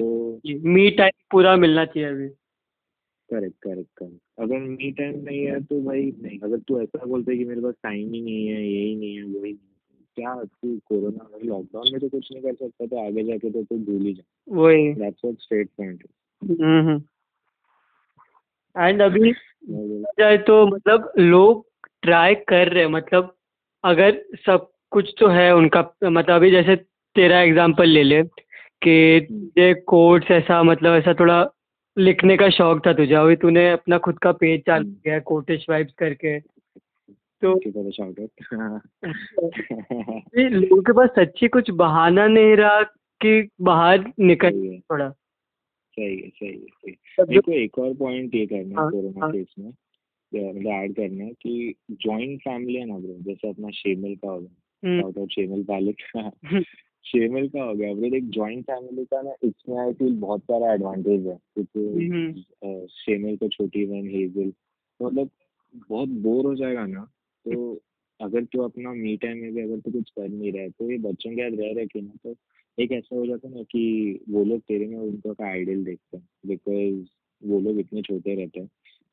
तो 0.00 0.40
मी 0.64 0.90
टाइम 0.90 1.10
पूरा 1.30 1.56
मिलना 1.56 1.84
चाहिए 1.84 2.08
अभी। 2.08 2.28
करेक्ट 2.28 3.56
करेक्ट 3.62 3.90
करेक्ट 3.96 4.20
अगर 4.38 4.58
मी 4.58 4.90
टाइम 4.90 5.18
नहीं 5.24 5.38
है 5.38 5.60
तो 5.60 5.80
भाई 5.82 6.12
नहीं। 6.22 6.38
अगर 6.38 6.58
तू 6.58 6.80
ऐसा 6.80 7.04
बोलते 7.06 7.36
कि 7.36 7.44
मेरे 7.44 7.60
पास 7.60 7.74
टाइम 7.82 8.12
ही 8.12 8.20
नहीं 8.20 8.46
है 8.46 8.68
यही 8.68 8.96
नहीं 8.96 9.16
है 9.16 9.22
वही 9.22 9.52
नहीं 9.52 9.52
है, 9.52 10.04
क्या 10.16 10.34
तू 10.44 10.78
कोरोना 10.78 11.28
में 11.32 11.44
लॉकडाउन 11.44 11.92
में 11.92 12.00
तो 12.00 12.08
कुछ 12.08 12.32
नहीं 12.32 12.42
कर 12.42 12.54
सकता 12.54 12.86
तो 12.86 13.06
आगे 13.06 13.24
जाके 13.24 13.50
तो 13.50 13.62
तू 13.62 13.78
भूल 13.78 14.02
ही 14.02 14.14
जा। 14.14 14.22
वही। 14.48 14.92
That's 14.94 15.20
what 15.24 15.38
straight 15.38 15.68
point 15.68 16.04
and 18.78 19.02
अभी 19.02 19.32
जाए 20.20 20.38
तो 20.38 20.66
मतलब 20.66 21.12
लोग 21.18 21.66
ट्राई 22.02 22.34
कर 22.34 22.68
रहे 22.68 22.84
हैं 22.84 22.90
मतलब 22.90 23.36
अगर 23.84 24.24
सब 24.46 24.70
कुछ 24.90 25.14
तो 25.18 25.28
है 25.28 25.54
उनका 25.54 25.94
मतलब 26.04 26.34
अभी 26.34 26.50
जैसे 26.50 26.76
तेरा 27.16 27.40
एग्जांपल 27.40 27.88
ले 27.88 28.02
ले 28.02 28.22
कि 28.82 29.26
ये 29.58 29.74
कोट्स 29.74 30.30
ऐसा 30.30 30.62
मतलब 30.62 30.94
ऐसा 30.94 31.14
थोड़ा 31.14 31.50
लिखने 31.98 32.36
का 32.36 32.50
शौक 32.50 32.86
था 32.86 32.92
तुझे 32.92 33.14
अभी 33.14 33.36
तूने 33.36 33.70
अपना 33.70 33.98
खुद 33.98 34.18
का 34.18 34.32
पेज 34.32 34.62
चालू 34.66 34.84
हम्म। 34.84 34.94
किया 34.94 35.14
है 35.14 35.20
कोटिश 35.20 35.66
वाइब्स 35.70 35.92
करके। 35.98 36.40
तो 37.42 37.54
लोगों 40.38 40.82
के 40.82 40.92
पास 40.92 41.08
सच्ची 41.08 41.48
कुछ 41.48 41.70
बहाना 41.70 42.26
नहीं 42.26 42.56
रहा 42.56 42.82
कि 43.20 43.48
बाहर 43.60 44.04
निकल 44.20 44.78
थोड़ा। 44.78 45.12
सही 45.96 46.16
है 46.16 46.28
सही 46.28 46.48
है 46.48 46.54
सही 46.56 46.90
है। 46.90 47.24
मेरे 47.28 47.40
को 47.40 47.52
एक 47.52 47.78
और 47.78 47.94
पॉइंट 47.94 48.34
ये 48.34 48.46
करना 48.46 48.68
है 48.68 48.74
हाँ, 48.76 48.90
कोरोना 48.90 49.20
हाँ। 49.20 49.32
केस 49.32 49.54
में 49.58 49.68
मतलब 50.32 50.66
ऐड 50.72 50.94
करना 50.94 51.24
है 51.24 51.32
कि 51.32 51.74
जॉइंट 51.90 52.40
फैमिली 52.40 52.74
है 52.74 52.84
ना 52.86 52.98
ब्रो 52.98 53.16
जैसे 53.20 53.48
अपना 53.48 53.70
शेमिल 53.70 54.16
का 54.16 54.28
हो 54.30 54.40
गया 54.40 54.88
हम्म, 54.88 55.04
आउट 55.04 55.30
शेमिल 55.30 55.64
पालिक 55.64 55.96
हम्म, 56.16 56.62
शेमिल 57.04 57.48
का 57.48 57.62
हो 57.62 57.74
गया 57.74 57.94
ब्रो 57.94 58.14
एक 58.16 58.28
जॉइंट 58.30 58.64
फैमिली 58.64 59.04
का 59.04 59.22
ना 59.22 59.34
इसमें 59.44 59.78
आई 59.78 59.92
फील 59.92 60.14
बहुत 60.16 60.40
सारा 60.42 60.72
एडवांटेज 60.74 61.26
है 61.26 61.38
क्योंकि 61.54 62.06
हम्म, 62.06 62.86
शेमिल 62.86 63.36
को 63.36 63.48
छोटी 63.48 63.86
बहन 63.86 64.08
हेजल 64.08 64.50
तो 64.50 65.06
मतलब 65.06 65.30
बहुत 65.90 66.08
बोर 66.08 66.44
हो 66.46 66.54
जाएगा 66.54 66.86
ना 66.86 67.04
तो 67.46 67.80
अगर 68.20 68.44
तू 68.44 68.62
अपना 68.62 68.92
मी 68.92 69.16
टाइम 69.16 69.38
में 69.38 69.52
भी 69.54 69.60
अगर 69.60 69.78
तू 69.80 69.90
कुछ 69.90 70.10
कर 70.10 70.28
नहीं 70.28 70.52
रहा 70.52 70.62
है 70.62 70.70
तो 70.70 70.90
ये 70.90 70.98
बच्चों 70.98 71.30
के 71.30 71.50
साथ 71.50 71.58
रह 71.58 71.72
रहे 71.74 71.86
के 71.86 72.00
ना 72.00 72.12
तो 72.24 72.34
एक 72.80 72.92
ऐसा 72.92 73.16
हो 73.16 73.26
जाता 73.26 73.48
है 73.48 73.54
ना 73.54 73.62
कि 73.62 74.20
वो 74.30 74.44
लोग 74.44 74.60
तेरे 74.60 74.86
में 74.86 74.96
उनका 74.96 75.32
का 75.32 75.46
आइडियल 75.46 75.84
देखते 75.84 76.16
हैं? 76.16 76.28
बिकॉज़ 76.46 77.06
वो 77.50 77.60
लोग 77.60 77.80
इतने 77.80 78.02
छोटे 78.02 78.34
रहते 78.34 78.60
हैं। 78.60 78.66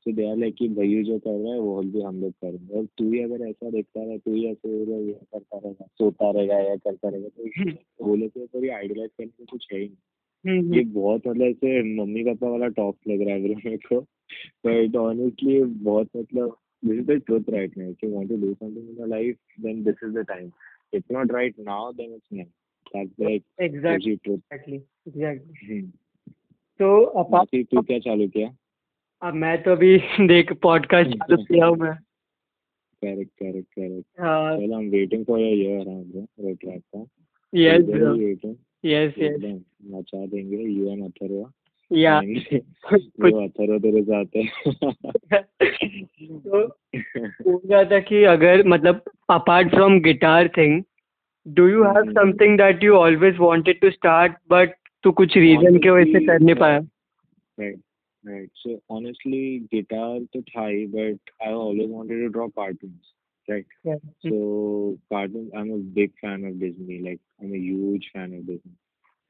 सो 0.05 0.11
दे 0.11 0.29
आर 0.29 0.37
लाइक 0.37 0.55
कि 0.55 0.67
भैया 0.67 1.01
जो 1.03 1.19
कर 1.19 1.31
रहा 1.31 1.53
है 1.53 1.59
वो 1.59 1.81
भी 1.81 2.01
हम 2.01 2.21
लोग 2.21 2.31
करेंगे 2.31 2.73
और 2.73 2.85
तू 2.85 3.11
ही 3.11 3.19
अगर 3.19 3.47
ऐसा 3.47 3.69
देखता 3.69 4.03
रहे 4.03 4.17
तू 4.17 4.33
ही 4.33 4.45
ऐसे 4.45 4.69
हो 4.69 4.83
रहा 4.83 4.95
है, 4.95 5.05
ये 5.05 5.13
करता 5.13 5.57
रहेगा 5.57 5.85
सोता 5.85 6.31
रहेगा 6.31 6.59
या 6.59 6.75
करता 6.75 7.09
रहेगा 7.09 7.27
तो 7.27 8.07
वो 8.07 8.15
लोग 8.15 8.29
के 8.29 8.43
ऊपर 8.43 8.63
ही 8.63 8.69
आइडियलाइज 8.69 9.09
करने 9.17 9.31
में 9.39 9.45
कुछ 9.51 9.67
है 9.73 9.79
ही 9.79 9.85
नहीं। 9.85 10.59
हम्म, 10.59 10.73
ये 10.73 10.83
बहुत 10.83 11.27
मतलब 11.27 11.45
ऐसे 11.45 11.95
मम्मी 11.95 12.23
पापा 12.23 12.49
वाला 12.49 12.67
टॉक 12.67 12.97
लग 13.07 13.21
रहा 13.21 13.35
है 13.35 13.41
मेरे 13.41 13.77
को। 13.77 13.99
बट 14.65 14.95
ऑनेस्टली 14.95 15.63
बहुत 15.63 16.09
मतलब 16.17 16.57
this 16.85 16.99
is 16.99 17.05
the 17.05 17.11
truth 17.11 17.49
right 17.49 17.77
now 17.77 17.89
if 17.89 18.05
you 18.05 18.11
want 18.11 18.29
to 18.29 18.37
do 18.37 18.53
something 18.53 18.89
in 18.89 18.95
your 18.99 19.07
life 19.07 19.37
then 19.61 19.83
this 19.83 19.95
is 20.03 20.11
the 20.11 20.17
time 20.17 20.51
it's 20.93 21.11
not 21.11 21.31
right 21.31 21.55
now 21.59 21.91
then 21.91 22.13
it's 22.13 22.27
now 22.33 22.45
like 22.95 23.43
exactly 23.61 24.15
truth 24.15 24.37
exactly 24.53 24.75
exactly 25.07 25.77
hmm. 25.77 25.89
तो 26.79 27.03
apart 27.19 27.55
तू 27.71 27.81
क्या 27.81 27.99
चालू 27.99 28.27
किया? 28.27 28.49
अब 29.21 29.33
मैं 29.33 29.61
तो 29.63 29.71
अभी 29.71 29.97
देख 30.27 30.53
पॉडकास्ट 30.61 31.11
चालू 31.11 31.43
किया 31.43 31.65
हूँ 31.65 31.77
मैं। 31.77 31.93
करेक्ट 33.01 33.31
करेक्ट 33.31 33.67
करेक्ट 33.73 34.19
हाँ। 34.19 34.57
चल 34.57 34.73
I 34.73 34.83
am 34.83 34.89
waiting 34.89 35.25
for 35.25 35.39
your 35.39 35.53
year 35.53 35.87
हाँ 35.89 36.03
ब्रो 36.03 36.25
रेड 36.39 36.57
ट्रैक 36.57 36.81
का 36.95 37.05
yes 37.53 37.81
Very 37.81 37.93
bro 37.93 38.15
waiting. 38.15 38.55
Yes 38.85 39.13
yes 39.17 39.31
एकदम 39.31 39.97
मचा 39.97 40.25
देंगे 40.25 40.57
यू 40.57 40.91
एंड 40.91 41.03
अथर्वा 41.03 41.51
या 41.91 42.19
वो 42.19 43.41
अथर्वा 43.43 43.77
तेरे 43.77 44.01
साथ 44.03 44.35
है। 44.37 45.41
तो 46.47 47.61
रहा 47.71 47.83
था 47.83 47.99
कि 47.99 48.23
अगर 48.23 48.67
मतलब 48.67 49.03
apart 49.29 49.69
from 49.69 49.99
guitar 50.01 50.47
thing 50.47 50.81
Do 51.46 51.66
you 51.68 51.82
have 51.84 51.96
hmm. 51.96 52.12
Something 52.12 52.56
that 52.58 52.84
you 52.84 52.94
always 52.94 53.36
wanted 53.40 53.80
to 53.80 53.90
start 53.90 54.36
but 54.50 54.74
तू 55.04 55.12
कुछ 55.20 55.36
रीजन 55.36 55.78
की 55.78 55.90
वजह 55.90 56.18
से 56.18 56.26
कर 56.26 56.40
नहीं 56.40 56.54
पाया 56.64 56.80
Right, 57.58 57.80
right. 58.24 58.50
So 58.56 58.74
honestly, 58.88 59.40
guitar 59.72 60.20
तो 60.34 60.40
था 60.42 60.66
ही, 60.66 60.86
but 60.92 61.32
I 61.46 61.50
always 61.54 61.90
wanted 61.90 62.20
to 62.20 62.28
draw 62.30 62.46
cartoons, 62.50 63.10
right? 63.48 63.66
So 64.26 64.38
cartoons, 65.12 65.50
I'm 65.54 65.72
a 65.72 65.78
big 65.98 66.14
fan 66.20 66.46
of 66.50 66.56
Disney. 66.62 67.00
Like 67.00 67.20
I'm 67.40 67.52
a 67.52 67.58
huge 67.58 68.08
fan 68.14 68.32
of 68.32 68.46
Disney. 68.46 68.74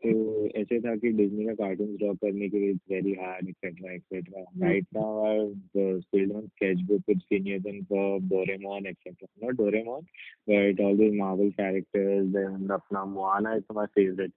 तो 0.02 0.48
ऐसे 0.60 0.80
था 0.80 0.96
कि 0.96 1.12
डिज्नी 1.18 1.46
का 1.46 1.54
कार्टून 1.56 1.96
ड्रॉ 1.98 2.14
करने 2.16 2.50
के 2.50 2.60
लिए 2.60 2.72
it's 2.72 2.92
very 2.92 3.14
hard 3.22 3.50
etcetera 3.50 3.94
etcetera 3.94 4.42
right 4.64 4.88
now 4.96 5.26
I 5.26 5.38
have 5.38 6.00
skilled 6.00 6.32
on 6.32 6.48
sketchbook 6.48 7.04
with 7.10 7.22
Phineas 7.30 7.66
and 7.68 7.82
Ferb 7.84 8.28
Doraemon 8.30 8.88
etcetera 8.88 9.46
not 9.46 9.56
Doraemon 9.58 10.02
but 10.50 10.82
all 10.82 10.98
this 10.98 11.14
Marvel 11.20 11.50
characters 11.62 12.28
then 12.36 12.70
अपना 12.74 13.06
Moana 13.16 13.56
is 13.56 13.74
my 13.76 13.86
favourite 13.96 14.34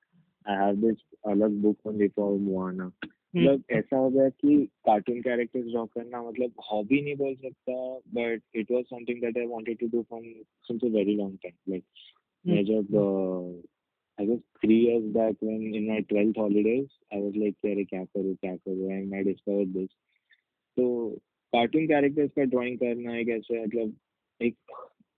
I 0.46 0.54
have 0.56 0.80
this 0.80 0.96
अलग 1.24 1.62
book 1.62 1.76
only 1.84 2.08
for 2.10 2.38
Moana. 2.40 2.90
मतलब 3.36 3.62
ऐसा 3.70 3.96
हो 3.96 4.08
गया 4.10 4.28
कि 4.30 4.54
cartoon 4.86 5.20
characters 5.22 5.64
draw 5.64 5.84
करना 5.86 6.22
मतलब 6.22 6.52
hobby 6.70 7.00
नहीं 7.02 7.16
बोल 7.16 7.34
सकता 7.34 7.74
but 8.14 8.42
it 8.56 8.70
was 8.72 8.84
something 8.84 9.20
that 9.20 9.38
I 9.38 9.46
wanted 9.46 9.78
to 9.80 9.86
do 9.88 10.02
from 10.02 10.22
since 10.68 10.84
a 10.84 10.88
very 10.94 11.14
long 11.16 11.36
time 11.42 11.70
like 11.70 11.84
मैं 12.44 12.64
जब 12.64 12.88
I 14.20 14.26
was 14.26 14.38
three 14.38 14.78
years 14.86 15.04
back 15.14 15.36
when 15.42 15.74
in 15.74 15.88
my 15.88 16.00
twelfth 16.00 16.38
holidays 16.38 16.88
I 17.14 17.22
was 17.22 17.36
like 17.36 17.54
अरे 17.64 17.84
क्या 17.84 18.04
करूँ 18.04 18.34
क्या 18.34 18.56
करूँ? 18.56 18.90
एंड 18.92 19.14
आई 19.14 19.22
डिस्कवर्ड 19.22 19.68
दिस 19.68 19.88
तो 20.76 21.08
cartoon 21.52 21.86
characters 21.86 22.30
का 22.30 22.44
drawing 22.44 22.78
करना 22.78 23.16
एक 23.16 23.28
ऐसे 23.28 23.62
मतलब 23.62 23.96
एक 24.40 24.54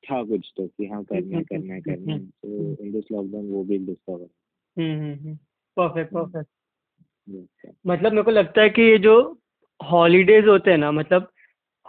था 0.04 0.23
कुछ 0.25 0.52
तो 0.56 0.66
कि 0.66 0.87
हाँ 0.87 1.02
करना 1.04 1.38
है 1.38 1.44
करना 1.44 1.75
है 1.75 1.80
करना। 1.80 2.12
है 2.12 2.18
तो 2.18 2.85
इन 2.85 2.92
दिस 2.92 3.04
लॉकडाउन 3.12 3.49
वो 3.49 3.64
भी 3.64 3.78
डिस्कवर 3.78 4.26
परफेक्ट 5.76 6.12
परफेक्ट 6.14 6.49
मतलब 7.87 8.12
मेरे 8.12 8.23
को 8.23 8.30
लगता 8.30 8.62
है 8.62 8.71
कि 8.71 8.82
ये 8.82 8.99
जो 8.99 9.40
हॉलीडेज 9.80 10.47
होते 10.47 10.71
हैं 10.71 10.78
ना 10.78 10.90
मतलब 10.92 11.28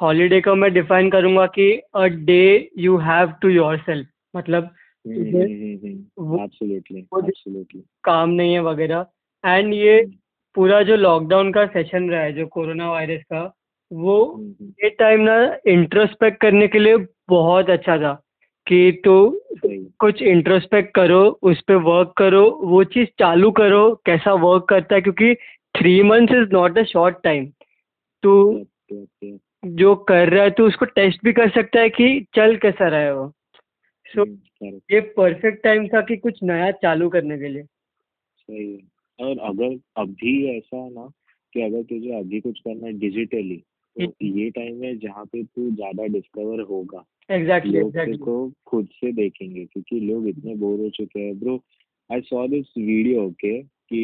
हॉलीडे 0.01 0.41
को 0.41 0.55
मैं 0.55 0.74
डिफाइन 0.74 1.10
करूँगा 1.10 1.46
कि 1.48 1.72
a 1.96 2.05
day 2.29 2.70
you 2.77 2.98
have 2.98 3.32
to 3.32 3.50
yourself 3.77 4.08
मतलब 4.36 4.70
एब्सोल्युटली 5.07 7.00
एब्सोल्युटली 7.00 7.83
काम 8.03 8.29
नहीं 8.29 8.53
है 8.53 8.60
वगैरह। 8.60 9.05
एंड 9.45 9.74
ये 9.74 10.12
पूरा 10.55 10.81
जो 10.81 10.95
लॉकडाउन 10.95 11.51
का 11.51 11.65
सेशन 11.65 12.10
रहा 12.10 12.22
है 12.22 12.33
जो 12.33 12.48
कोरोना 12.48 12.91
वायरस 12.91 13.24
का 13.24 13.55
वो 13.93 14.41
ये 14.62 14.89
टाइम 14.89 15.22
ना 15.22 15.57
इंट्रोस्पेक्ट 15.67 16.41
करने 16.41 16.67
के 16.67 16.79
लिए 16.79 16.98
बहुत 17.29 17.69
अच्छा 17.69 17.98
था 17.98 18.13
कि 18.67 19.01
तो 19.05 19.41
कुछ 20.00 20.22
इंट्रोस्पेक्ट 20.22 20.95
करो 20.95 21.39
उस 21.43 21.62
पर 21.62 21.75
वर्क 21.75 22.13
करो 22.17 22.60
वो 22.63 22.83
चीज़ 22.83 23.10
चालू 23.19 23.51
करो 23.51 24.01
कैसा 24.05 24.33
वर्क 24.33 24.63
करता 24.63 24.95
है 24.95 25.01
क्योंकि 25.01 25.36
three 25.79 26.03
months 26.03 26.33
is 26.33 26.50
not 26.53 26.77
a 26.77 26.83
short 26.83 27.17
time 27.24 27.45
तो. 28.24 28.63
जो 29.65 29.95
कर 29.95 30.29
रहा 30.29 30.43
है 30.43 30.50
तो 30.50 30.67
उसको 30.67 30.86
टेस्ट 30.86 31.19
भी 31.24 31.33
कर 31.33 31.50
सकता 31.50 31.79
है 31.79 31.89
कि 31.89 32.25
चल 32.36 32.55
कैसा 32.57 32.88
रहा 32.88 33.00
है 33.00 33.15
वो। 33.15 33.33
सो 34.05 34.22
हम्म, 34.22 34.38
ये 34.65 35.00
परफेक्ट 35.17 35.63
टाइम 35.63 35.88
था 35.88 36.01
कि 36.01 36.17
कुछ 36.17 36.39
नया 36.43 36.72
चालू 36.79 37.10
करने 37.10 37.38
के 37.38 37.48
लिए। 37.48 37.63
सही 37.63 38.72
है। 38.72 38.82
और 39.20 39.39
अगर 39.50 39.77
अभी 40.01 40.34
ऐसा 40.58 40.77
है 40.77 40.89
ना 40.93 41.08
कि 41.53 41.62
अगर 41.62 41.84
तुझे 41.84 42.12
अभी 42.20 42.39
कुछ 42.41 42.60
करना 42.60 42.88
है 42.88 42.93
डिजिटली 43.00 43.63
तो 43.96 44.12
ये 44.22 44.50
टाइम 44.50 44.84
है 44.84 44.96
जहाँ 45.00 45.25
पे 45.25 45.43
तू 45.43 45.70
ज़्यादा 45.72 46.05
डिस्कवर 46.13 46.62
होगा। 46.70 47.03
एग्जैक्टली 47.29 47.79
लोग 47.79 47.88
एग्जैक्टली 47.88 48.13
तेरे 48.13 48.25
को 48.25 48.51
खुद 48.67 48.88
से 48.93 49.12
देखेंगे 49.12 49.65
क्योंकि 49.65 50.00
लोग 50.00 50.27
इतने 50.27 50.55
बोर 50.55 50.79
हो 50.79 50.89
चुके 50.89 51.20
हैं। 51.20 51.39
Bro 51.39 51.62
I 52.10 52.22
saw 52.22 52.48
this 52.48 52.74
video 52.77 53.24
okay 53.24 53.62
कि 53.62 54.01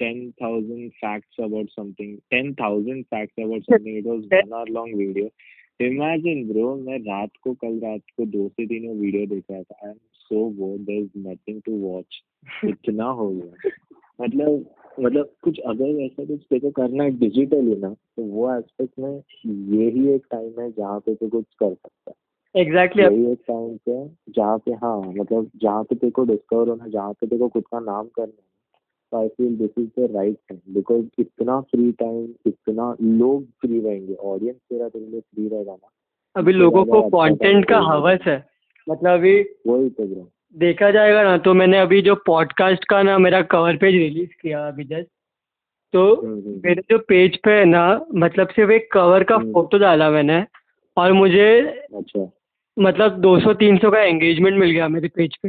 ten 0.00 0.30
thousand 0.42 0.90
facts 0.94 1.40
about 1.40 1.70
something 1.70 2.16
ten 2.30 2.52
thousand 2.54 3.04
facts 3.04 3.42
about 3.44 3.62
something 3.62 3.96
it 3.98 4.06
was 4.06 4.24
one 4.32 4.52
hour 4.52 4.68
long 4.70 4.96
video 4.96 5.28
imagine 5.80 6.48
bro 6.48 6.74
मैं 6.76 6.98
रात 6.98 7.30
को 7.44 7.54
कल 7.54 7.80
रात 7.80 8.00
को 8.16 8.26
दो 8.26 8.48
से 8.48 8.66
तीन 8.66 8.88
वो 8.88 8.94
वीडियो 8.94 9.26
देख 9.26 9.44
रहा 9.50 9.62
था। 9.62 9.74
I 9.84 9.90
am 9.90 9.96
so 10.12 10.50
bored 10.50 10.82
there 10.82 11.02
is 11.02 11.28
nothing 11.28 11.62
to 11.66 11.72
watch 11.72 12.22
इतना 12.64 13.04
हो 13.04 13.30
गया। 13.30 13.70
मतलब 14.20 14.66
मतलब 15.00 15.32
कुछ 15.42 15.58
अगर 15.58 15.86
ऐसा 15.86 16.24
कुछ 16.24 16.60
को 16.60 16.70
करना 16.70 17.04
है 17.04 17.10
डिजिटली 17.10 17.76
ना 17.76 17.88
तो 17.88 18.22
वो 18.22 18.54
एस्पेक्ट 18.54 18.98
में 18.98 19.22
यही 19.78 20.08
एक 20.08 20.26
टाइम 20.30 20.60
है 20.60 20.70
जहाँ 20.72 21.00
पे 21.00 21.14
तू 21.14 21.28
कुछ 21.28 21.44
कर 21.58 21.74
सकता 21.74 22.10
है। 22.10 22.62
एग्जैक्टली 22.62 23.02
यही 23.04 23.32
एक 23.32 23.38
टाइम 23.48 23.76
पे 23.88 24.08
जहाँ 24.32 24.58
पे 24.58 24.72
हाँ 24.72 25.00
मतलब 25.00 25.50
जहाँ 25.56 25.84
पे 25.84 25.94
तेरे 25.94 26.10
को 26.10 26.24
डिस्कवर 26.24 26.68
होना 26.68 26.86
जहाँ 26.86 27.12
पे 27.12 27.26
तेरे 27.26 27.38
को 27.38 27.48
खुद 27.48 27.62
का 27.62 27.80
नाम 27.80 28.06
करना 28.06 28.42
है। 28.42 28.55
तो 29.12 29.16
I 29.18 29.28
feel 29.28 29.56
this 29.56 29.70
is 29.78 29.88
the 30.00 30.16
right 30.16 30.36
time 30.48 30.74
because 30.74 31.04
इतना 31.18 31.60
फ्री 31.60 31.92
टाइम 31.92 32.34
इतना 32.46 32.96
लोग 33.00 33.44
फ्री 33.44 33.80
रहेंगे 33.80 34.14
ऑडियंस 34.14 34.56
लिए 34.72 35.20
फ्री 35.20 35.48
रहेगा 35.48 35.72
ना। 35.72 35.90
अभी 36.36 36.52
लोगों 36.52 36.84
को 36.84 37.00
अच्छा 37.00 37.28
कंटेंट 37.28 37.68
का 37.68 37.78
हवस 37.78 38.20
है। 38.26 38.46
मतलब 38.88 39.10
अभी 39.10 39.40
वही 39.66 39.88
तो 39.88 40.06
ब्रो 40.06 40.30
देखा 40.56 40.90
जाएगा 40.90 41.22
ना 41.22 41.38
तो 41.38 41.54
मैंने 41.54 41.78
अभी 41.78 42.02
जो 42.02 42.14
पॉडकास्ट 42.14 42.84
का 42.84 43.02
ना 43.02 43.18
मेरा 43.18 43.42
कवर 43.42 43.76
पेज 43.76 43.94
रिलीज़ 43.94 44.30
किया 44.42 44.68
अभी 44.68 44.84
जस्ट 44.84 45.08
तो 45.92 46.22
मेरे 46.64 46.82
जो 46.90 46.98
पेज 46.98 47.36
पे 47.36 47.50
है 47.50 47.64
ना 47.64 48.06
मतलब 48.14 48.48
सिर्फ़ 48.48 48.70
एक 48.72 48.92
कवर 48.92 49.24
का 49.24 49.34
हम्म। 49.34 49.52
फ़ोटो 49.52 49.78
डाला 49.78 50.10
मैंने 50.10 50.46
और 50.96 51.12
मुझे 51.12 51.60
अच्छा। 51.94 52.32
मतलब 52.78 53.20
200-300 53.22 53.90
का 53.90 54.00
एंगेजमेंट 54.00 54.58
मिल 54.58 54.70
गया 54.70 54.88
मेरे 54.88 55.08
पेज 55.08 55.36
पे। 55.36 55.48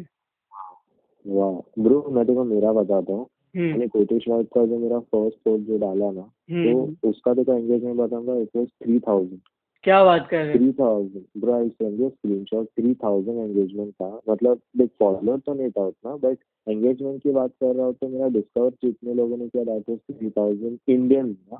वाह। 1.25 1.83
ब्रो 1.83 2.09
मैं 2.11 2.25
तेरे 2.25 2.39
मेरा 2.39 2.73
बताता 2.73 3.13
हूँ। 3.13 3.21
हम्म, 3.21 3.36
मैंने 3.57 3.87
कोटेश 3.87 4.27
वाइट 4.27 4.47
का 4.47 4.65
जो 4.65 4.77
मेरा 4.79 4.99
फ़र्स्ट 4.99 5.37
पोस्ट 5.37 5.63
जो 5.63 5.77
डाला 5.77 6.11
ना 6.11 6.29
हम्म, 6.51 6.93
तो 6.93 7.09
उसका 7.09 7.33
को 7.33 7.53
एंगेजमेंट 7.53 7.95
बताऊँगा 7.97 8.35
इट 8.35 8.49
वाज 8.55 8.67
थ्री 8.83 8.99
थाउज़ेंड 8.99 9.39
क्या 9.83 10.03
बात 10.03 10.27
कर 10.27 10.37
रहे 10.37 10.47
हैं? 10.47 10.57
Three 10.57 10.71
thousand 10.73 11.23
bro 11.37 11.53
I 11.53 11.69
send 11.69 11.99
you 12.01 12.09
screenshot 12.09 12.67
three 12.67 12.93
thousand 12.93 13.39
engagement 13.39 13.93
था। 13.93 14.21
मतलब 14.29 14.61
देख 14.77 14.89
फॉलोअर 14.99 15.39
तो 15.39 15.53
नहीं 15.53 15.69
था 15.69 15.85
उतना 15.85 16.15
बट 16.15 16.37
एंगेजमेंट 16.67 17.21
की 17.23 17.31
बात 17.31 17.51
कर 17.61 17.75
रहा 17.75 17.85
हूँ 17.85 17.93
तो 17.93 18.07
मेरा 18.07 18.27
डिस्कवर 18.29 18.69
जितने 18.83 19.13
लोगों 19.13 19.37
ने 19.37 19.47
किया 19.47 19.63
that 19.63 19.89
was 19.89 19.99
three 20.11 20.29
thousand 20.29 20.77
Indian 20.87 21.35
ना 21.51 21.59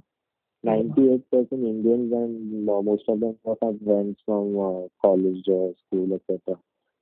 ninety 0.64 1.08
eight 1.14 1.22
percent 1.32 1.64
Indians 1.64 2.14
and 2.14 2.70
most 2.86 3.10
of 3.10 3.18
them 3.20 3.52
are 3.52 3.74
friends 3.74 4.22
from 4.26 4.54
college 5.02 5.44
school 5.50 6.14
etcetera 6.14 6.56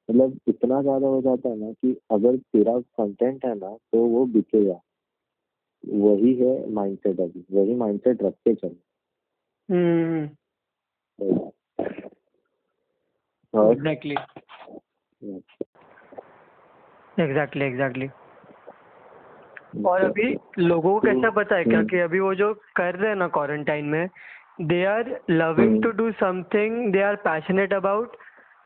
मतलब 0.09 0.39
इतना 0.47 0.81
ज़्यादा 0.81 1.07
हो 1.07 1.21
जाता 1.21 1.49
है 1.49 1.55
ना 1.59 1.71
कि 1.71 1.95
अगर 2.11 2.37
तेरा 2.37 2.79
कंटेंट 2.97 3.45
है 3.45 3.53
ना 3.55 3.75
तो 3.93 4.05
वो 4.07 4.25
बिकेगा। 4.33 4.79
वही 5.83 6.33
है 6.35 6.53
माइंडसेट 6.73 7.19
अभी 7.19 7.45
वही 7.51 7.75
माइंडसेट 7.75 8.23
रख 8.23 8.33
के 8.47 8.53
चल। 8.55 8.75
हम्म। 9.69 10.23
एग्जैक्टली 13.53 14.15
एग्जैक्टली 17.17 17.65
एग्जैक्टली 17.65 18.07
और 19.85 20.01
अभी 20.01 20.35
लोगों 20.59 20.93
को 20.93 20.99
कैसा 20.99 21.29
पता 21.31 21.55
है 21.55 21.63
क्या 21.63 21.77
हम्म। 21.77 21.87
कि 21.87 21.99
अभी 21.99 22.19
वो 22.19 22.33
जो 22.35 22.53
कर 22.75 22.95
रहे 22.95 23.09
हैं 23.09 23.15
ना 23.15 23.27
क्वारंटाइन 23.27 23.85
में 23.85 24.07
they 24.61 24.83
are 24.85 25.09
loving 25.29 25.69
hmm. 25.69 25.81
To 25.81 25.91
do 25.93 26.11
something 26.19 26.91
they 26.93 27.01
are 27.01 27.15
passionate 27.23 27.73
about 27.73 28.15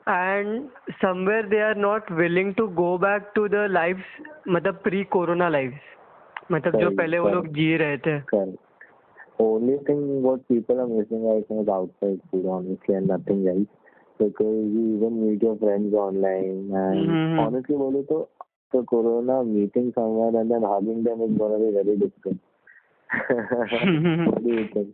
and 0.08 0.70
somewhere 1.02 1.48
they 1.48 1.60
are 1.62 1.78
not 1.78 2.12
willing 2.12 2.54
to 2.54 2.68
go 2.68 2.98
back 2.98 3.32
to 3.36 3.48
the 3.48 3.56
life 3.56 3.98
मतलब 4.50 4.76
प्री 4.84 5.04
कोरोना 5.04 5.50
लाइफ 5.50 5.74
मतलब 6.52 6.80
जो 6.80 6.90
पहले 6.90 7.20
वो 7.20 7.30
लोग 7.30 7.48
जी 7.48 7.78
रहे 7.78 7.98
थे 7.98 8.20
Only 9.42 9.76
thing 9.88 10.00
what 10.24 10.42
people 10.52 10.80
are 10.84 10.88
missing 10.88 11.22
right 11.26 11.46
now 11.50 11.62
is 11.62 11.70
outside 11.74 12.18
food, 12.32 12.48
honestly, 12.54 12.96
and 12.96 13.08
nothing 13.08 13.44
else. 13.48 13.68
Because 14.20 14.58
you 14.74 14.82
even 14.96 15.14
meet 15.22 15.46
your 15.46 15.54
friends 15.60 15.94
online, 15.94 16.58
and 16.80 17.06
Mhm. 17.06 17.40
honestly, 17.40 17.78
बोले 17.78 18.02
तो 18.10 18.18
the 18.74 18.82
corona 18.84 19.38
meeting 19.52 19.88
someone 20.00 20.36
and 20.42 20.54
then 20.54 20.66
hugging 20.72 21.00
them 21.06 21.24
is 21.28 21.38
gonna 21.38 21.62
be 21.62 21.72
very 21.78 21.96
difficult. 22.04 22.42
what 24.26 24.44
do 24.44 24.58
you 24.58 24.68
think? 24.74 24.94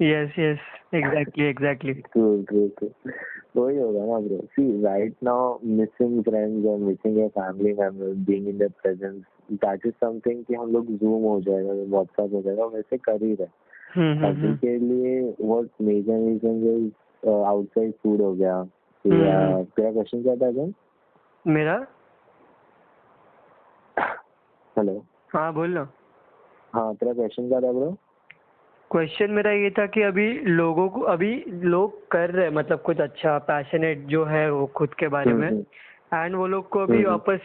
Yes 0.00 0.38
yes 0.38 0.58
exactly 0.94 1.44
exactly 1.44 1.92
वही 3.56 3.76
होगा 3.76 4.04
ना 4.06 4.18
bro 4.18 4.40
see 4.46 4.64
right 4.82 5.14
now 5.22 5.58
missing 5.64 6.22
friends 6.24 6.66
और 6.66 6.78
missing 6.78 7.18
your 7.18 7.28
family 7.28 7.72
member 7.72 8.14
being 8.26 8.48
in 8.48 8.58
the 8.58 8.70
presence 8.82 9.22
that 9.52 9.86
is 9.86 9.94
something 9.94 10.44
कि 10.44 10.54
हम 10.54 10.72
लोग 10.72 10.86
zoom 10.96 11.22
हो 11.22 11.40
जाएगा 11.40 11.72
WhatsApp 11.72 12.34
हो 12.34 12.42
जाएगा 12.42 12.64
वैसे 12.66 12.96
कर 12.98 13.24
ही 13.24 13.34
रहे 13.34 13.44
हैं। 13.44 13.52
हम्म, 13.94 14.12
हम्म, 14.12 14.28
अभी 14.28 14.46
हम्म। 14.46 14.56
के 14.56 14.78
लिए 14.78 15.20
what 15.40 15.68
major 15.82 16.26
reason 16.28 16.64
is 16.76 17.28
outside 17.28 17.92
food 17.92 18.20
हो 18.20 18.32
गया? 18.34 18.62
क्या 19.04 19.90
क्वेश्चन 19.90 20.22
क्या 20.22 20.36
था 20.36 20.46
अगेन 20.46 20.74
मेरा? 21.46 21.86
हेलो 24.76 25.04
हाँ 25.34 25.52
बोल 25.54 25.70
लो 25.70 25.82
हाँ 26.72 26.94
तेरा 26.94 27.12
क्वेश्चन 27.12 27.48
क्या 27.48 27.60
था 27.60 27.72
ब्रो 27.72 27.96
क्वेश्चन 28.90 29.30
मेरा 29.30 29.50
ये 29.50 29.70
था 29.70 29.86
कि 29.86 30.02
अभी 30.02 30.26
लोगों 30.40 30.88
को 30.88 31.00
अभी 31.00 31.44
लोग 31.48 32.08
कर 32.10 32.30
रहे 32.30 32.44
हैं 32.44 32.52
मतलब 32.52 32.78
कुछ 32.78 33.00
अच्छा 33.00 33.38
पैशनेट 33.38 34.06
जो 34.06 34.24
है 34.24 34.50
वो 34.52 34.66
खुद 34.66 34.94
के 34.94 35.08
बारे 35.08 35.32
में। 35.32 35.48
एंड 35.48 36.34
वो 36.34 36.46
लोग 36.46 36.68
को 36.68 36.78
अभी 36.78 36.96
हम्म। 36.96 37.10
वापस 37.10 37.40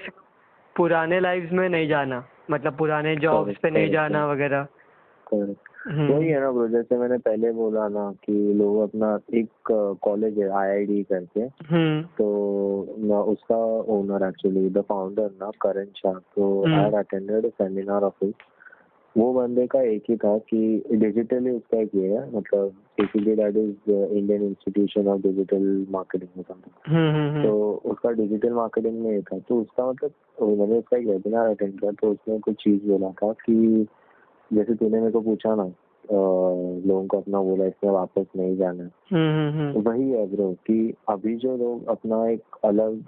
पुराने 0.76 1.20
लाइफ 1.20 1.50
में 1.52 1.70
नहीं 1.70 1.88
जाना 1.88 2.24
मतलब 2.52 2.78
पुराने 2.78 3.16
जॉब्स 3.16 3.58
पे 3.58 3.70
नहीं 3.70 3.92
जाना 3.92 4.26
वगैरह। 4.28 4.68
हम्म, 5.34 6.08
वही 6.08 6.28
है 6.30 6.40
ना 6.40 6.52
ब्रो 6.52 6.68
जैसे 6.68 6.98
मैंने 6.98 7.18
पहले 7.18 7.52
बोला 7.52 7.88
ना 7.88 8.12
कि 8.24 8.34
लोग 8.54 8.78
अपना 8.82 9.20
एक 9.34 9.72
कॉलेज 10.02 10.40
है 10.40 10.50
आईआईडी 10.50 11.04
करके। 11.04 11.42
हम्म, 11.42 12.02
तो 12.02 12.96
ना 13.00 13.20
उसका 13.34 13.58
ओनर 13.96 14.28
एक्चुअली 14.28 14.70
द 14.70 14.82
फाउंडर 14.90 15.30
ना 15.42 15.52
करण 15.62 15.86
शाह 15.98 16.14
तो 16.14 16.64
हम्म। 16.66 16.80
I 16.80 16.92
attended 16.92 17.48
seminar 17.52 18.04
of 18.04 18.26
his 18.26 18.34
वो 19.18 19.34
बंदे 19.34 19.66
का 19.68 19.82
एक 19.82 20.04
ही 20.10 20.16
था 20.18 20.38
कि 20.38 20.84
डिजिटली 20.92 21.50
उसका 21.50 21.80
एक 21.80 21.90
ये 21.96 22.08
है 22.10 22.26
मतलब 22.36 22.70
basically 23.00 23.36
that 23.36 23.58
is 23.58 23.92
Indian 23.92 24.44
institution 24.44 25.08
of 25.08 25.22
digital 25.22 25.86
marketing 25.90 26.44
something 26.44 26.96
hmm, 26.96 27.12
hmm, 27.12 27.44
तो 27.44 27.82
उसका 27.86 28.12
डिजिटल 28.12 28.54
मार्केटिंग 28.54 29.00
में 29.00 29.12
ये 29.12 29.22
था। 29.22 29.40
तो 29.40 29.62
उसका 29.62 29.90
मतलब 29.90 30.12
मैंने 30.60 30.78
उसका 30.78 30.98
एक 30.98 31.08
वेबिनार 31.08 31.50
अटेंड 31.50 31.80
किया 31.80 31.92
तो 31.92 32.12
उसने 32.12 32.40
कुछ 32.40 32.56
चीज़ 32.56 32.88
बोला 32.88 33.10
था 33.10 33.32
कि 33.46 33.88
जैसे 34.52 34.74
तूने 34.74 35.00
मेरे 35.00 35.12
को 35.12 35.22
पूछा 35.22 35.56
ना 35.56 35.72
लोगों 36.12 37.06
को 37.08 37.18
अपना 37.18 37.40
वो 37.40 37.56
लाइफ 37.56 37.74
में 37.84 37.92
वापस 37.92 38.26
नहीं 38.36 38.56
जाना 38.58 38.84
है 38.84 38.90
हम्म 39.14 39.58
हम्म। 39.58 39.60
हम्म 39.60 39.82
वही 39.90 40.10
है 40.10 40.26
ब्रो 40.28 40.52
कि 40.68 40.94
अभी 41.10 41.36
जो 41.36 41.56
लोग 41.58 41.88
अपना 41.88 42.28
एक 42.30 42.42
अलग 42.64 43.04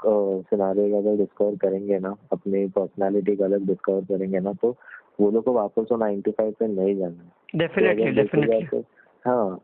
सिनारियो 0.50 0.98
अगर 0.98 1.18
डिस्कवर 1.18 1.56
करेंगे 1.56 2.00
ना 2.00 2.16
अपनी 2.32 2.66
पर्सनालिटी 2.68 3.36
का 3.36 3.46
अलग 3.46 3.66
डिस्कवर 3.68 4.02
करेंगे 4.02 4.40
ना 4.40 4.54
तो 4.54 4.76
वो 5.22 5.32
लोग 5.32 5.44
को 5.44 5.54
वापस 5.54 5.92
वो 5.92 5.98
95 5.98 6.54
पे 6.60 6.68
नहीं 6.68 6.96
जाना 6.96 7.30
तो 7.52 7.58
डेफिनेटली 7.58 8.04
जाए 8.04 8.14
डेफिनेटली 8.14 8.66
तो 8.66 8.84
हाँ 9.26 9.60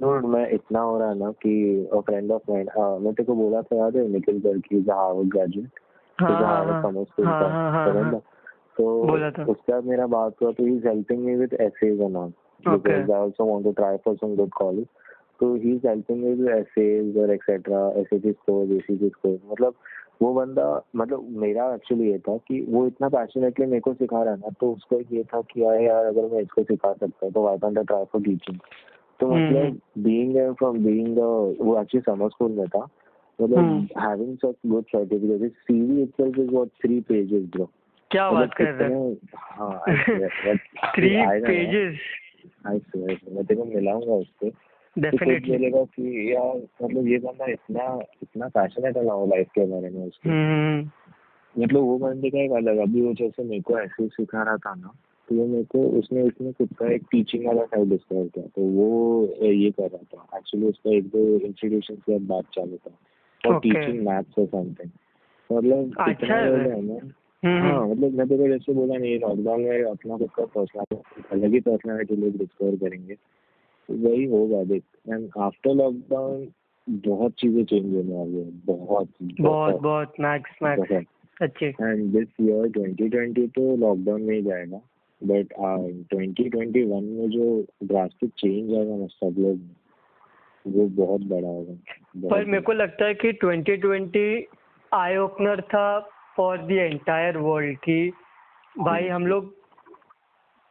dude, 0.00 0.24
मैं 0.24 0.48
इतना 0.50 0.80
हो 0.80 0.98
रहा 0.98 1.14
ना 1.14 1.30
कि 1.30 1.88
फ्रेंड 1.94 2.32
ऑफ़ 2.32 2.50
माइन 2.50 2.68
मैं 2.76 3.14
तेरे 3.14 3.24
को 3.24 3.34
बोला 3.34 3.62
था 3.62 3.76
याद 3.76 3.96
है 3.96 4.08
निखिल 4.08 4.40
करके 4.40 4.76
हार्वर्ड 4.92 5.28
ग्रेजुएट 5.28 5.80
हाँ 6.18 6.36
हाँ 6.42 6.82
हाँ 6.82 7.04
स्कूल 7.04 7.26
हाँ 7.26 7.40
हाँ 7.40 7.72
हाँ 7.72 7.92
हाँ 7.94 8.20
तो 8.76 9.52
उसका 9.52 9.80
मेरा 9.80 10.06
बात 10.06 10.42
हुआ 10.42 10.52
तो 10.52 10.66
he 10.66 10.76
is 10.76 10.86
helping 10.88 11.24
me 11.24 11.34
with 11.36 11.54
essays 11.60 12.00
and 12.00 12.16
all 12.16 12.32
Okay. 12.66 12.78
because 12.78 13.10
I 13.10 13.14
also 13.14 13.44
want 13.44 13.64
to 13.64 13.72
try 13.72 13.98
for 14.04 14.16
some 14.18 14.36
good 14.36 14.50
college. 14.54 14.88
So 15.40 15.54
he's 15.54 15.82
helping 15.82 16.20
me 16.22 16.34
with 16.34 16.48
essays 16.48 17.16
और 17.16 17.30
etcetera 17.30 17.80
SAT 18.02 18.26
scores, 18.34 18.70
ACT 18.70 19.02
scores. 19.14 19.40
मतलब 19.52 19.74
वो 20.22 20.32
बंदा 20.34 20.84
मतलब 20.96 21.28
मेरा 21.30 21.74
एक्चुअली 21.74 22.10
ये 22.10 22.18
था 22.18 22.36
कि 22.36 22.66
वो 22.68 22.86
इतना 22.86 23.08
पैशनेटली 23.08 23.66
मेरे 23.66 23.80
को 23.80 23.94
सिखा 23.94 24.22
रहा 24.22 24.34
है 24.34 24.40
ना 24.40 24.48
तो 24.60 24.72
उसको 24.72 25.00
ये 25.12 25.22
था 25.24 25.40
कि 25.40 25.62
यार 25.62 25.80
यार 25.80 26.04
अगर 26.04 26.22
मैं 26.22 26.40
इसको 26.40 26.62
सिखा 26.62 26.92
सकता 26.92 27.26
हूँ 27.26 27.32
तो 27.32 27.42
why 27.42 27.58
can't 27.58 27.78
I 27.78 27.84
try 27.84 28.04
for 28.04 28.22
teaching 28.22 28.58
तो 29.20 29.26
हम्म, 29.26 29.46
मतलब 29.46 29.80
बीइंग 29.98 30.54
फ्रॉम 30.54 30.78
बीइंग 30.78 31.18
वो 31.60 31.80
एक्चुअली 31.80 32.00
समर 32.00 32.28
स्कूल 32.28 32.52
में 32.52 32.68
था। 32.68 32.88
मतलब। 33.40 33.88
Having 33.98 34.36
such 34.36 34.54
good 34.66 34.84
certificate 34.84 35.52
CV 35.52 36.02
itself 36.02 36.38
is 36.38 36.50
what 36.50 36.68
three 36.68 37.00
pages 37.00 37.42
bro 37.42 37.70
क्या 38.10 38.30
मतलब 38.30 38.40
बात 38.40 38.54
कर 38.54 38.64
रहे 38.64 38.92
हैं 38.92 39.16
हाँ 39.34 39.82
थ्री. 40.96 41.08
पेजेस 41.46 41.98
आई 42.66 42.78
स्वेयर 42.78 43.20
मैं 43.32 43.44
तेरे 43.44 43.60
को 43.60 43.64
मिलाऊँगा 43.64 44.12
उससे। 44.12 44.71
डेफिनेटली 44.98 45.52
बोलेगा 45.52 45.84
कि 45.84 46.34
यार 46.34 46.84
मतलब 46.84 47.06
ये 47.08 47.18
बंदा 47.18 47.44
इतना 47.44 47.98
इतना 48.22 48.48
पैशनेट 48.48 48.96
है 48.96 49.04
ना 49.04 49.24
लाइफ 49.24 49.48
के 49.48 49.66
बारे 49.66 49.90
में 49.90 50.06
उसके। 50.06 50.28
हम्म। 50.28 51.62
मतलब 51.62 51.80
वो 51.80 51.98
बंदे 51.98 52.30
का 52.30 52.38
एक 52.38 52.52
अलग 52.52 52.76
अभी 52.76 53.00
वो 53.00 53.14
जैसे 53.14 53.44
मेरे 53.44 53.60
को 53.60 53.78
ऐसे 53.78 54.08
सिखा 54.08 54.42
रहा 54.42 54.56
था 54.56 54.74
ना 54.74 54.94
तो 55.28 55.36
वो 55.36 55.46
मेरे 55.46 55.64
को 55.64 55.82
उसने 55.82 56.22
उसने 56.22 56.52
खुद 56.52 56.68
का 56.78 56.92
एक 56.92 57.02
टीचिंग 57.10 57.46
वाला 57.46 57.64
साइड 57.64 57.88
डिस्कवर 57.88 58.28
किया। 58.28 58.46
तो 58.46 58.62
वो 58.62 59.26
ये 59.44 59.70
कर 59.70 59.90
रहा 59.90 60.24
था। 60.24 60.38
एक्चुअली 60.38 60.66
उसका 60.66 60.90
एक 60.90 61.04
दो 61.04 61.38
इंस्टीट्यूशन 61.38 61.94
के 61.94 62.18
बात 62.18 62.44
चालू 62.54 62.76
था। 62.76 62.98
और 63.48 63.60
टीचिंग 63.60 64.06
मैथ्स 64.06 64.38
और 64.38 64.46
समथिंग 64.46 64.90
मतलब 65.52 65.94
अच्छा। 65.98 66.34
है 66.34 66.80
ना। 66.82 66.94
हम्म। 67.44 67.62
हाँ 67.62 67.88
मतलब 67.88 68.12
मैं 68.12 68.28
को 68.28 68.48
जैसे 68.48 68.72
बोला 68.72 68.96
नहीं 68.96 69.20
लॉकडाउन 69.20 69.60
में 69.60 69.82
अपना 69.82 70.16
खुद 70.16 70.30
का 70.30 70.44
पर्सनल 70.44 70.96
अलग 71.32 71.52
ही 71.52 71.60
पर्सनैलिटी 71.60 72.16
लोग 72.16 72.36
डिस्कवर 72.36 72.76
करेंगे। 72.76 73.14
तो 73.14 73.41
वही 73.88 74.24
होगा 74.24 74.62
देख 74.64 74.82
एंड 75.08 75.28
आफ्टर 75.38 75.74
लॉकडाउन 75.74 76.46
बहुत 76.86 77.32
चीज़ें 77.38 77.64
चेंज 77.64 77.94
होने 77.94 78.14
वाली 78.14 78.36
है 78.36 78.50
बहुत 78.66 79.08
बहुत 79.40 79.80
बहुत। 79.80 80.20
मैक्स 80.20 80.62
मैक्स 80.62 81.04
सच्ची 81.36 81.66
एंड 81.66 82.06
दिस 82.12 82.28
ईयर 82.40 82.68
2020 82.70 83.48
तो 83.48 83.76
लॉकडाउन 83.76 84.22
में 84.22 84.34
ही 84.34 84.42
जाएगा 84.42 84.80
बट 85.22 85.52
ट्वेंटी 86.10 86.48
ट्वेंटी 86.48 86.82
वन 86.84 87.04
में 87.04 87.28
जो 87.30 87.44
ड्रास्टिक 87.84 88.30
चेंज 88.38 88.74
आएगा 88.74 88.96
ना 88.96 89.06
सब 89.06 89.34
लोग 89.38 89.60
वो 90.64 90.86
बहुत 91.04 91.20
बड़ा 91.26 91.48
होगा। 91.48 92.28
पर 92.28 92.44
मेरे 92.44 92.62
को 92.62 92.72
लगता 92.72 93.06
है 93.06 93.14
कि 93.14 93.32
2020 93.44 94.42
आई 94.92 95.16
ओपनर 95.16 95.60
था 95.60 95.86
फॉर 96.36 96.58
द 96.58 96.70
एंटायर 96.70 97.38
वर्ल्ड 97.38 97.78
की 97.78 98.08
भाई 98.76 99.08
हम 99.08 99.26
लोग 99.26 99.54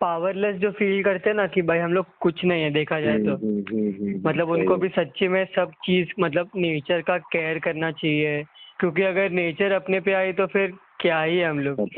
पावरलेस 0.02 0.56
जो 0.56 0.72
फील 0.72 1.04
करते 1.04 1.30
हैं 1.30 1.38
ना 1.38 1.48
कि 1.48 1.62
भाई 1.62 1.80
हम 1.80 1.94
लोग 1.94 2.06
कुछ 2.20 2.46
नहीं 2.46 2.64
है 2.64 2.72
देखा 2.72 3.02
जाए 3.02 3.18
तो। 3.18 3.36
हम्म, 3.36 3.60
हम्म, 3.60 3.90
हम्म, 3.90 4.30
मतलब 4.30 4.50
उनको 4.50 4.76
भी 4.76 4.90
सच्ची 4.90 5.28
में 5.28 5.46
सब 5.56 5.72
चीज़ 5.86 6.08
मतलब 6.20 6.50
नेचर 6.56 7.02
का 7.02 7.18
केयर 7.18 7.60
करना 7.60 7.92
चाहिए। 7.92 8.44
क्योंकि 8.80 9.02
अगर 9.02 9.30
नेचर 9.30 9.72
अपने 9.72 10.00
पे 10.00 10.14
आई 10.14 10.34
तो 10.34 10.48
फिर 10.48 10.74
क्या 11.00 11.22
ही 11.22 11.38
है 11.38 11.50
हम 11.50 11.60
लोग। 11.60 11.78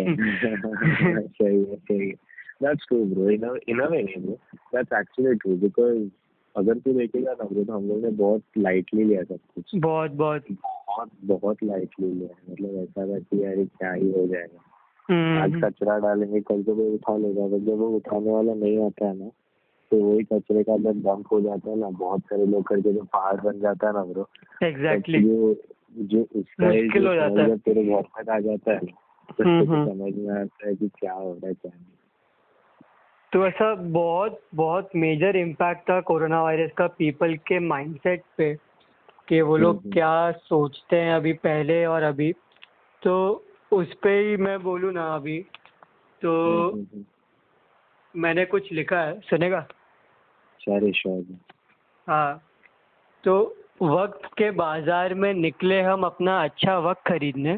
सही 1.28 1.58
है 1.58 1.76
सही 1.76 2.00
है। 2.00 2.16
That's 2.64 2.86
true 2.88 3.06
bro 3.06 3.30
in 3.30 3.60
in 3.68 3.80
a 3.80 3.88
way 3.88 4.04
bro 4.04 4.38
that's 4.56 5.00
actually 5.00 5.36
true 5.36 5.56
because 5.56 6.10
अगर 6.56 6.74
तू 6.74 6.94
देखेगा 6.94 7.32
ना 7.32 7.44
ब्रो 7.52 7.64
तो 7.64 7.74
हम 7.74 7.88
लोग 7.88 8.04
ने 8.04 8.10
बहुत 8.10 8.44
लाइटली 8.58 9.04
लिया 9.04 9.24
सब 9.24 9.38
कुछ। 9.56 9.72
बहुत 9.76 10.12
बहुत। 10.12 10.46
बहुत 10.88 11.10
बहुत 11.24 11.58
लाइटली 11.64 12.12
लिया 12.12 12.52
मतलब 12.52 12.84
ऐसा 12.84 13.08
था 13.08 13.20
कि 13.20 13.44
यार 13.44 13.56
क्या 13.56 13.92
ही 13.92 14.12
हो 14.12 14.28
जाएगा। 14.28 14.73
आज 15.10 15.62
कचरा 15.64 15.98
डालेंगे 16.00 16.40
कल 16.42 16.64
को 16.64 16.74
वो 16.74 16.84
उठा 16.84 17.16
लेगा 17.18 17.48
बट 17.48 17.66
जब 17.66 17.80
वो 17.80 17.88
उठाने 17.90 18.32
वाला 18.32 18.54
नहीं 18.54 18.86
आता 18.86 19.08
है 19.08 19.18
ना 19.18 19.30
तो 19.92 19.98
वही 20.00 20.24
कचरे 20.24 20.64
का 20.64 20.78
जब 20.78 21.02
डंप 21.02 21.32
हो 21.32 21.42
जाता 21.42 21.70
है 21.70 21.78
ना 21.80 21.90
बहुत 21.90 22.22
सारे 22.22 22.46
लोग 22.46 22.64
करके 22.68 22.94
जो 22.94 23.04
पहाड़ 23.14 23.36
बन 23.42 23.60
जाता 23.60 23.88
है 23.88 23.94
ना 23.94 24.04
ब्रो 24.04 24.28
एग्जैक्टली 24.64 25.22
जो 25.22 25.54
जो 25.96 26.22
उसका 26.36 26.68
मुश्किल 26.68 27.08
हो 27.08 27.16
जाता 27.16 27.42
है। 27.42 27.58
तेरे 27.58 27.84
घर 27.86 28.02
तक 28.02 28.30
आ 28.30 28.40
जाता 28.40 28.72
है 28.72 28.80
तो 28.80 29.44
हम्म, 29.44 29.60
तुझे 29.60 29.72
हम्म। 29.72 29.86
समझ 29.90 30.14
में 30.16 30.42
आता 30.42 30.68
है 30.68 30.76
कि 30.76 30.88
क्या 30.88 31.14
हो 31.14 31.32
रहा 31.34 31.48
है 31.48 31.54
क्या 31.54 31.72
नहीं 31.76 31.92
तो 33.32 33.46
ऐसा 33.48 33.74
बहुत 33.76 34.40
बहुत 34.56 34.90
मेजर 34.96 35.36
इम्पैक्ट 35.36 35.90
था 35.90 36.00
कोरोना 36.02 36.44
वायरस 36.44 36.72
का 36.78 36.88
पीपल 36.88 37.36
के 37.48 37.60
माइंडसेट 37.60 38.24
पे 38.38 38.54
कि 39.28 39.42
वो 39.42 39.58
लोग 39.58 39.78
हम्म। 39.78 39.92
क्या 39.92 40.32
सोचते 40.32 40.96
हैं 40.96 41.14
अभी 41.14 41.34
पहले 41.44 41.86
और 41.86 42.04
अभी 42.04 42.32
तो 43.02 43.16
उस 43.74 43.94
पे 43.94 44.18
ही 44.20 44.38
मैं 44.38 44.62
बोलूँ 44.64 44.92
ना 44.94 45.14
अभी 45.16 45.40
तो 46.22 46.32
हम्म, 46.32 46.70
हम्म, 46.72 46.86
हम्म। 46.94 47.06
मैंने 48.16 48.46
कुछ 48.46 48.72
लिखा 48.72 49.00
है 49.00 49.20
सुनेगा? 49.20 49.60
सारे 50.60 50.92
शौक 50.92 51.38
हाँ 52.08 52.42
तो 53.24 53.36
वक्त 53.82 54.26
के 54.38 54.50
बाज़ार 54.52 55.14
में 55.14 55.34
निकले 55.34 55.82
हम 55.82 56.04
अपना 56.04 56.44
अच्छा 56.44 56.78
वक्त 56.80 57.02
खरीदने। 57.08 57.58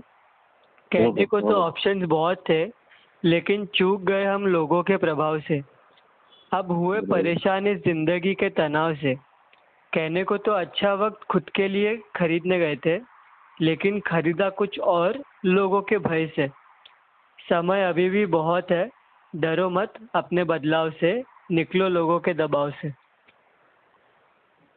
कहने 0.92 1.26
को 1.26 1.42
तो। 1.42 1.54
ऑप्शंस 1.54 2.08
बहुत 2.08 2.44
थे 2.50 2.64
लेकिन 3.24 3.66
चूक 3.66 4.02
गए 4.02 4.26
हम 4.26 4.46
लोगों 4.48 4.82
के 4.84 4.98
प्रभाव 4.98 5.40
से। 5.40 5.62
अब 6.52 6.72
हुए 6.72 7.00
परेशान 7.02 7.68
इस 7.68 7.78
ज़िंदगी 7.78 8.34
के 8.34 8.50
तनाव 8.50 8.96
से। 8.96 9.16
कहने 9.94 10.24
को 10.24 10.38
तो 10.38 10.52
अच्छा 10.52 10.94
वक्त 10.94 11.24
खुद 11.24 11.50
के 11.50 11.68
लिए 11.68 11.96
खरीदने 12.16 12.60
गए 12.60 12.76
थे। 12.76 12.98
लेकिन 13.62 14.00
खरीदा 14.00 14.50
कुछ 14.50 14.80
और 14.80 15.24
लोगों 15.46 15.82
के 15.82 15.98
भय 15.98 16.32
से। 16.36 16.50
समय 17.50 17.84
अभी 17.84 18.10
भी 18.10 18.26
बहुत 18.26 18.72
है 18.72 18.90
डरो 19.36 19.70
मत 19.70 19.94
अपने 20.16 20.44
बदलाव 20.44 20.90
से 20.90 21.24
निकलो 21.52 21.90
लोगों 21.90 22.20
के 22.20 22.34
दबाव 22.34 22.72
से। 22.72 22.94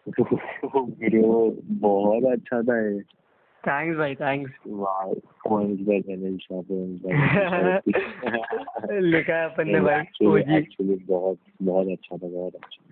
बहुत 1.64 2.24
अच्छा 2.24 2.62
था 2.62 2.88
ये। 2.88 3.02
थैंक्स 3.64 3.98
भाई 3.98 4.14
थैंक्स 4.14 4.52
लिखा 8.92 9.34
है 9.34 9.44
अपन 9.44 9.68
ने 9.68 9.80
भाई 9.80 10.26
ओजी 10.26 10.56
एक्चुअली 10.56 10.94
बहुत 10.94 11.38
बहुत 11.62 11.86
अच्छा 11.86 12.16
था 12.16 12.28
बहुत 12.28 12.54
अच्छा। 12.54 12.84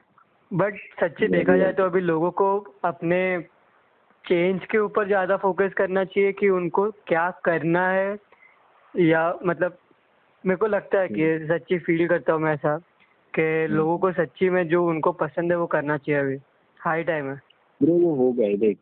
बट 0.52 0.74
सच्ची 0.74 1.28
देखा 1.28 1.56
जाए 1.56 1.72
तो 1.72 1.82
अभी 1.82 2.00
लोगों 2.00 2.30
को 2.30 2.74
अपने 2.84 3.44
चेंज 4.28 4.64
के 4.64 4.78
ऊपर 4.78 5.06
ज़्यादा 5.06 5.36
फोकस 5.36 5.72
करना 5.76 6.04
चाहिए 6.04 6.32
कि 6.32 6.48
उनको 6.48 6.90
क्या 6.90 7.30
करना 7.30 7.88
है? 7.88 8.18
या 8.98 9.38
मतलब 9.46 9.78
मेरे 10.46 10.56
को 10.56 10.66
लगता 10.66 11.00
है 11.00 11.08
कि 11.08 11.46
सच्ची 11.46 11.78
फील 11.78 12.08
करता 12.08 12.32
हूँ 12.32 12.40
मैं 12.42 12.54
ऐसा 12.54 12.78
कि 13.34 13.66
लोगों 13.66 13.98
को 13.98 14.12
सच्ची 14.12 14.50
में 14.50 14.68
जो 14.68 14.86
उनको 14.88 15.12
पसंद 15.12 15.52
है 15.52 15.58
वो 15.58 15.66
करना 15.66 15.96
चाहिए 15.96 16.20
अभी। 16.20 16.38
हाई 16.80 17.02
टाइम 17.02 17.30
है। 17.30 17.34
ब्रो 17.82 17.94
वो 17.94 18.14
हो 18.14 18.32
गए 18.32 18.56
देख 18.56 18.78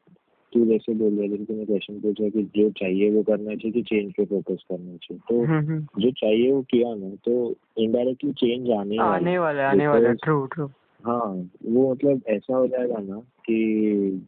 तू 0.53 0.65
जैसे 0.67 0.95
बोल 0.95 1.13
रहा 1.13 1.23
है 1.23 1.45
तूने 1.45 1.65
क्वेश्चन 1.65 2.01
पूछा 2.01 2.29
कि 2.29 2.43
जो 2.57 2.71
चाहिए 2.71 3.11
वो 3.11 3.23
करना 3.23 3.55
चाहिए 3.55 3.73
कि 3.73 3.83
चेंज 3.83 4.13
पे 4.13 4.25
फोकस 4.25 4.65
करना 4.69 4.97
चाहिए। 4.97 5.21
तो 5.29 5.45
हम्म, 5.45 5.67
हम्म। 5.71 6.03
जो 6.03 6.11
चाहिए 6.11 6.53
वो 6.53 6.63
किया 6.63 6.95
ना 6.95 7.15
तो 7.25 7.55
इनडायरेक्टली 7.79 8.33
चेंज 8.33 8.71
आने 8.71 8.99
आने 8.99 9.39
वाला 9.39 9.71
आने 9.71 9.89
वाला 9.89 10.13
ट्रू 10.13 10.47
ट्रू 10.47 10.67
हाँ 11.07 11.51
वो 11.67 11.91
मतलब 11.93 12.21
ऐसा 12.29 12.57
हो 12.57 12.67
जाएगा 12.67 12.99
ना 12.99 13.19
कि 13.19 14.27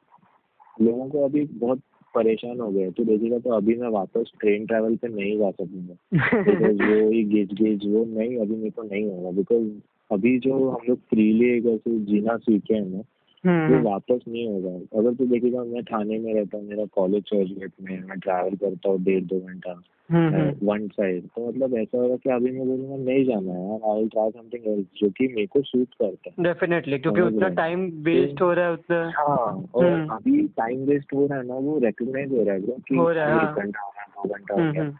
लोगों 0.82 1.08
को 1.08 1.24
अभी 1.24 1.44
बहुत 1.44 1.80
परेशान 2.14 2.60
हो 2.60 2.70
गए 2.70 2.90
तो 2.90 3.04
देखिएगा 3.04 3.38
तो 3.38 3.50
अभी 3.50 3.76
मैं 3.76 3.88
वापस 3.88 4.30
ट्रेन 4.40 4.66
ट्रेवल 4.66 4.96
पे 4.96 5.08
नहीं 5.08 5.38
जा 5.38 5.50
सकूँगा। 5.50 5.94
बिकॉज़ 6.42 6.82
वो 6.82 7.10
ही 7.10 7.24
गिज 7.24 7.52
गिज, 7.52 7.80
वो 7.86 8.04
नहीं, 8.04 8.36
अभी 8.36 8.56
मेरे 8.56 8.70
को 8.70 8.82
नहीं 8.82 9.10
होगा। 9.10 9.30
बिकॉज़ 9.30 9.68
अभी 10.10 10.38
जो 10.38 10.70
हम 10.70 10.88
लोग 10.88 10.98
फ्रीली 10.98 11.56
एक 11.56 11.66
ऐसे 11.66 11.98
जीना 11.98 12.36
सीखे 12.36 12.74
हैं 12.74 12.86
ना 12.86 13.02
हम्म, 13.44 13.82
वापस 13.82 14.20
नहीं 14.28 14.46
होगा 14.48 14.98
अगर 14.98 15.14
तू 15.14 15.26
देखेगा 15.26 15.62
मैं 15.64 15.82
थाने 15.84 16.18
में 16.18 16.32
रहता 16.34 16.56
हूँ 16.56 16.64
मेरा 16.68 16.84
कॉलेज 16.92 17.22
चर्चगेट 17.22 17.72
में 17.80 17.98
मैं 18.02 18.18
ट्रैवल 18.18 18.56
करता 18.56 18.88
हूँ 18.88 19.02
डेढ़ 19.04 19.22
दो 19.24 19.40
घंटा 19.40 19.82
हम्म, 20.10 20.34
हम्म। 20.34 20.66
वन 20.66 20.86
साइड 20.88 21.26
तो 21.26 21.46
मतलब 21.48 21.74
ऐसा 21.78 21.98
होगा 21.98 22.16
कि 22.16 22.30
अभी 22.30 22.50
मैं 22.50 22.66
बोलूँगा 22.66 22.96
नहीं 22.96 23.24
जाना 23.24 23.52
है 23.52 23.78
I 23.90 23.98
will 23.98 24.08
try 24.08 24.30
something 24.30 24.66
else 24.66 24.86
जो 24.96 25.10
कि 25.10 25.28
मेरे 25.28 25.46
को 25.46 25.62
सूट 25.62 25.94
करता 25.94 26.30
है 26.30 26.44
डेफिनेटली 26.44 26.98
क्योंकि 26.98 27.20
उतना 27.20 27.48
टाइम 27.54 27.86
वेस्ट 28.02 28.42
हो 28.42 28.52
रहा 28.52 28.66
है 28.66 28.72
उतना 28.72 29.02
हाँ 29.16 29.36
और 29.74 29.84
हम्म। 29.84 30.14
अभी 30.14 30.46
टाइम 30.56 30.84
वेस्ट 30.84 31.14
हो 31.14 31.26
रहा 31.26 31.38
है 31.38 31.46
ना 31.46 31.54
वो 31.54 31.78
रिकग्नाइज 31.78 32.32
हो 32.32 32.42
रहा 32.44 32.54
है 32.54 32.60
कि 32.60 32.96
हो 32.96 33.10
रहा 33.10 33.26
है, 33.26 33.34
हाँ। 33.34 33.54
घंटा 33.54 33.80
हो 33.80 33.92
दो 34.22 34.34
घंटा 34.34 34.54
हो 34.54 34.60
हम्म, 34.60 34.72
गया 34.72 34.82
हम्म। 34.82 34.94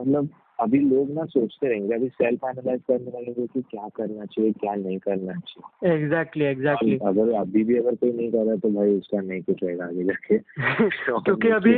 मतलब 0.00 0.28
अभी 0.60 0.78
लोग 0.78 1.10
ना 1.10 1.24
सोचते 1.24 1.68
रहेंगे 1.68 1.94
अभी 1.94 2.08
सेल्फ 2.08 2.40
एनालाइज 2.44 2.80
करने 2.88 3.20
लगेंगे 3.20 3.46
कि 3.46 3.62
क्या 3.62 3.88
करना 3.88 4.24
चाहिए 4.24 4.52
क्या 4.52 4.74
नहीं 4.74 4.98
करना 4.98 5.32
चाहिए। 5.32 5.96
एग्जैक्टली 5.96 6.44
एग्जैक्टली 6.44 6.98
अगर 7.04 7.32
अभी 7.32 7.64
भी 7.64 7.76
अगर 7.76 7.94
कोई 7.94 8.12
नहीं 8.12 8.32
कर 8.32 8.38
रहा 8.38 8.50
है 8.50 8.58
तो 8.58 8.70
भाई 8.70 8.90
उसका 8.90 9.20
नहीं 9.20 9.42
कुछ 9.42 9.56
रहेगा 9.64 9.84
आगे 9.84 10.04
जाके। 10.04 10.38
क्योंकि 11.22 11.48
अभी। 11.48 11.74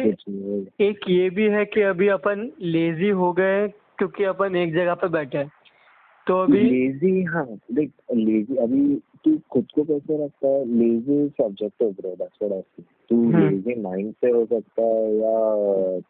एक 0.84 1.00
ये 1.08 1.30
भी 1.30 1.44
है 1.44 1.64
कि 1.64 1.80
अभी 1.80 2.08
अपन 2.08 2.52
लेजी 2.60 3.08
हो 3.08 3.32
गए 3.32 3.68
क्योंकि 3.68 4.24
अपन 4.24 4.56
एक 4.56 4.74
जगह 4.74 4.94
पे 4.94 5.08
बैठे 5.08 5.38
हैं। 5.38 5.52
तो 6.26 6.42
अभी 6.42 6.60
लेजी 6.60 7.22
हाँ 7.24 7.46
देख 7.72 7.90
लेजी 8.14 8.56
अभी 8.56 8.82
तू 9.24 9.36
खुद 9.50 9.66
को 9.74 9.82
कैसे 9.84 10.24
रखता 10.24 10.48
है? 10.48 10.64
Lazy 10.64 11.28
subjective 11.28 11.88
bro 11.90 12.14
that's 12.16 12.38
what 12.42 12.52
I 12.52 12.84
तू 13.10 13.16
हम्म। 13.16 13.48
लेजी 13.48 13.80
माइंड 13.80 14.12
से 14.20 14.30
हो 14.30 14.44
सकता 14.46 14.82
है 14.82 15.14
या 15.16 15.32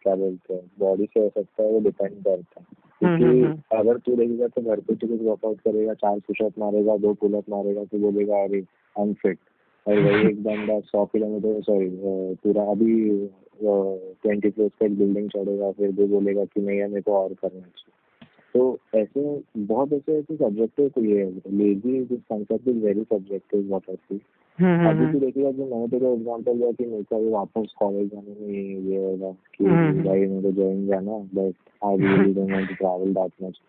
क्या 0.03 0.15
बोलते 0.15 0.55
हैं 0.55 0.63
बॉडी 0.81 1.07
से 1.07 1.21
हो 1.21 1.29
सकता 1.29 1.63
है 1.63 1.71
वो 1.73 1.81
डिपेंड 1.81 2.13
करता 2.25 2.61
है। 2.61 2.67
हम्म, 3.01 3.17
क्योंकि 3.19 3.41
हम्म, 3.41 3.79
अगर 3.79 3.99
तू 3.99 4.15
रहेगा 4.17 4.47
तो 4.47 4.63
घर 4.63 4.81
पे 4.81 4.95
तू 4.95 5.07
कुछ 5.07 5.23
वर्कआउट 5.23 5.61
करेगा 5.61 5.95
चार 5.95 6.19
पुशअप 6.19 6.59
मारेगा 6.59 6.97
दो 6.97 7.13
पुलअप 7.15 7.49
मारेगा 7.51 7.85
तो 7.85 7.99
बोलेगा 7.99 8.43
अरे 8.43 8.61
अनफिट 8.97 9.39
और 9.87 9.99
वही 9.99 10.29
एक 10.29 10.43
बंदा 10.43 10.81
सौ 10.81 11.05
किलोमीटर 11.05 11.61
सॉरी 11.63 11.89
पूरा 12.45 12.65
अभी 12.65 12.95
ट्वेंटी 13.63 14.51
फ्लोर 14.51 14.69
का 14.69 14.89
बिल्डिंग 14.89 15.29
चढ़ेगा 15.31 15.71
फिर 15.73 15.91
भी 15.93 16.05
बोलेगा 16.07 16.45
कि 16.45 16.61
नहीं 16.61 16.79
यार 16.79 16.89
मेरे 16.89 17.03
को 17.03 17.13
और 17.13 17.35
करना 17.35 17.61
चाहिए 17.61 17.91
तो 18.55 18.79
ऐसे 18.95 19.43
बहुत 19.59 19.93
ऐसे 19.93 20.19
ऐसे 20.19 20.37
सब्जेक्टिव 20.37 21.05
ये 21.05 21.25
है 21.25 21.31
lazy 21.51 22.05
this 22.05 22.21
concept 22.21 22.69
is 22.69 22.77
very 22.77 23.03
subjective 23.03 23.69
what 23.69 23.91
I 23.91 24.21
hmm, 24.59 24.89
अभी 24.89 25.05
हम्म, 25.05 25.13
तू 25.13 25.19
देखेगा 25.19 25.51
कि 25.53 25.63
मैंने 25.63 25.87
तेरे 25.89 26.13
एग्जांपल 26.13 26.59
दिया 26.59 26.73
कि 26.73 26.87
मेरे 26.87 27.03
को 27.03 27.17
अभी 27.17 27.29
वापस 27.29 27.75
कॉलेज 27.79 28.09
जाने 28.09 28.35
में 28.41 28.83
ये 28.91 28.97
होगा 28.97 29.31
कि 29.59 29.65
हम्म। 29.65 30.05
भाई 30.05 30.19
मेरे 30.21 30.43
को 30.43 30.53
ज्वाइन 30.53 30.87
जाना 30.87 31.13
but 31.13 31.55
I 31.85 31.97
really 31.97 32.35
don't 32.35 32.51
want 32.51 32.69
to 32.69 32.75
travel 32.75 33.15
that 33.15 33.33
much 33.43 33.61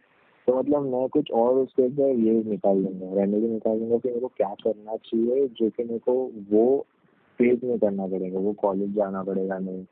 तो 0.48 0.60
मतलब 0.60 0.86
मैं 0.86 1.08
कुछ 1.10 1.32
और 1.32 1.54
उसके 1.54 1.84
ऊपर 1.84 2.10
ये 2.20 2.44
निकाल 2.44 2.84
दूँगा 2.84 3.22
रेमेडी 3.22 3.48
निकाल 3.48 3.80
दूँगा 3.80 3.98
कि 3.98 4.10
मेरे 4.10 4.20
को 4.20 4.28
क्या 4.28 4.54
करना 4.64 4.96
चाहिए 4.96 5.48
जो 5.48 5.70
कि 5.70 5.84
मेरे 5.84 6.00
को 6.00 6.32
वो 6.52 6.86
फ़ेज़ 7.40 7.66
में 7.66 7.80
करना 7.80 8.08
पड़ेगा 8.08 8.40
वो 8.40 8.54
कॉलेज 8.54 8.94
जाना 8.96 9.24
पड़ेगा 9.24 9.60
नहीं। 9.60 9.84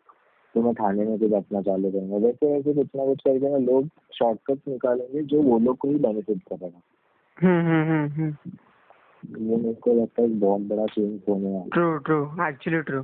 तो 0.56 0.62
मैं 0.62 0.74
खाने 0.74 1.06
में 1.06 1.20
कुछ 1.20 1.34
अपना 1.34 1.62
चालू 1.62 1.92
करूँगा। 1.92 2.18
वैसे 2.18 2.54
वैसे 2.54 2.74
कुछ 2.74 2.88
ना 2.96 3.06
कुछ 3.06 3.22
करके 3.22 3.50
ना 3.50 3.58
लोग 3.58 3.88
शॉर्टकट 4.14 4.68
निकालेंगे 4.68 5.22
जो 5.22 5.42
वो 5.42 5.60
लोग 5.60 5.78
को 5.78 5.88
ही 5.88 5.96
बेनिफिट 5.96 6.42
करेगा 6.54 6.82
हम्म, 7.38 7.68
हम्म, 7.68 7.92
हम्म, 7.92 8.12
हम्म। 8.12 9.50
वो 9.50 9.58
मेरे 9.58 9.74
को 9.74 9.94
लगता 9.94 10.22
है 10.22 10.28
बहुत 10.28 10.62
बड़ा 10.62 10.86
चेंज 10.86 11.22
होने 11.30 11.52
वाला 11.52 11.66
ट्रू 11.74 11.98
ट्रू 11.98 12.48
एक्चुअली 12.48 12.82
ट्रू। 12.82 13.04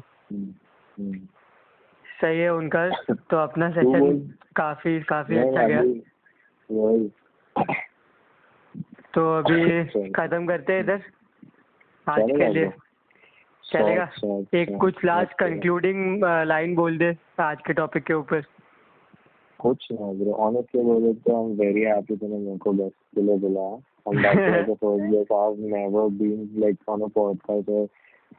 सही 2.22 2.40
है 2.40 2.54
उनका। 2.54 2.90
तो 3.14 3.38
अपना 3.38 3.70
सेशन 3.76 4.34
काफ़ी 4.56 5.00
काफ़ी 5.00 5.38
अच्छा 5.38 5.68
गया। 5.68 5.82
वही। 6.72 7.12
तो 9.14 9.38
अभी 9.38 9.84
खत्म 10.12 10.48
करते 10.48 10.74
हैं 10.74 10.80
इधर। 10.80 11.02
आज 12.10 12.22
के 12.22 12.54
लिए। 12.54 12.72
चलेगा 13.72 14.04
Short, 14.12 14.24
short, 14.24 14.56
एक 14.56 14.76
कुछ 14.82 15.04
लास्ट 15.06 15.34
कंक्लूडिंग 15.40 16.24
लाइन 16.48 16.76
बोल 16.76 16.98
दे 16.98 17.16
आज 17.40 17.58
के 17.68 17.74
टॉपिक 17.74 18.04
के 18.04 18.14
ऊपर। 18.14 18.42
कुछ 19.60 19.88
नहीं 19.92 20.14
ब्रो 20.20 20.34
ऑनेस्टली 20.48 20.82
बोले 20.84 21.14
तो 21.14 21.36
आई 21.38 21.44
एम 21.44 21.58
वेरी 21.60 21.82
हैप्पी 21.84 22.16
तूने 22.18 22.38
मेरे 22.38 22.58
को 22.66 22.72
गेस्ट 22.74 22.96
के 23.16 23.22
लिए 23.22 23.38
बुलाया 23.38 23.76
that's 24.08 24.70
the 24.70 24.76
first 24.82 25.10
guest 25.12 25.32
I 25.34 25.40
have 25.40 25.76
never 25.76 26.10
been 26.20 26.50
like 26.64 26.78
on 26.90 27.02
a 27.02 27.08
podcast 27.16 27.70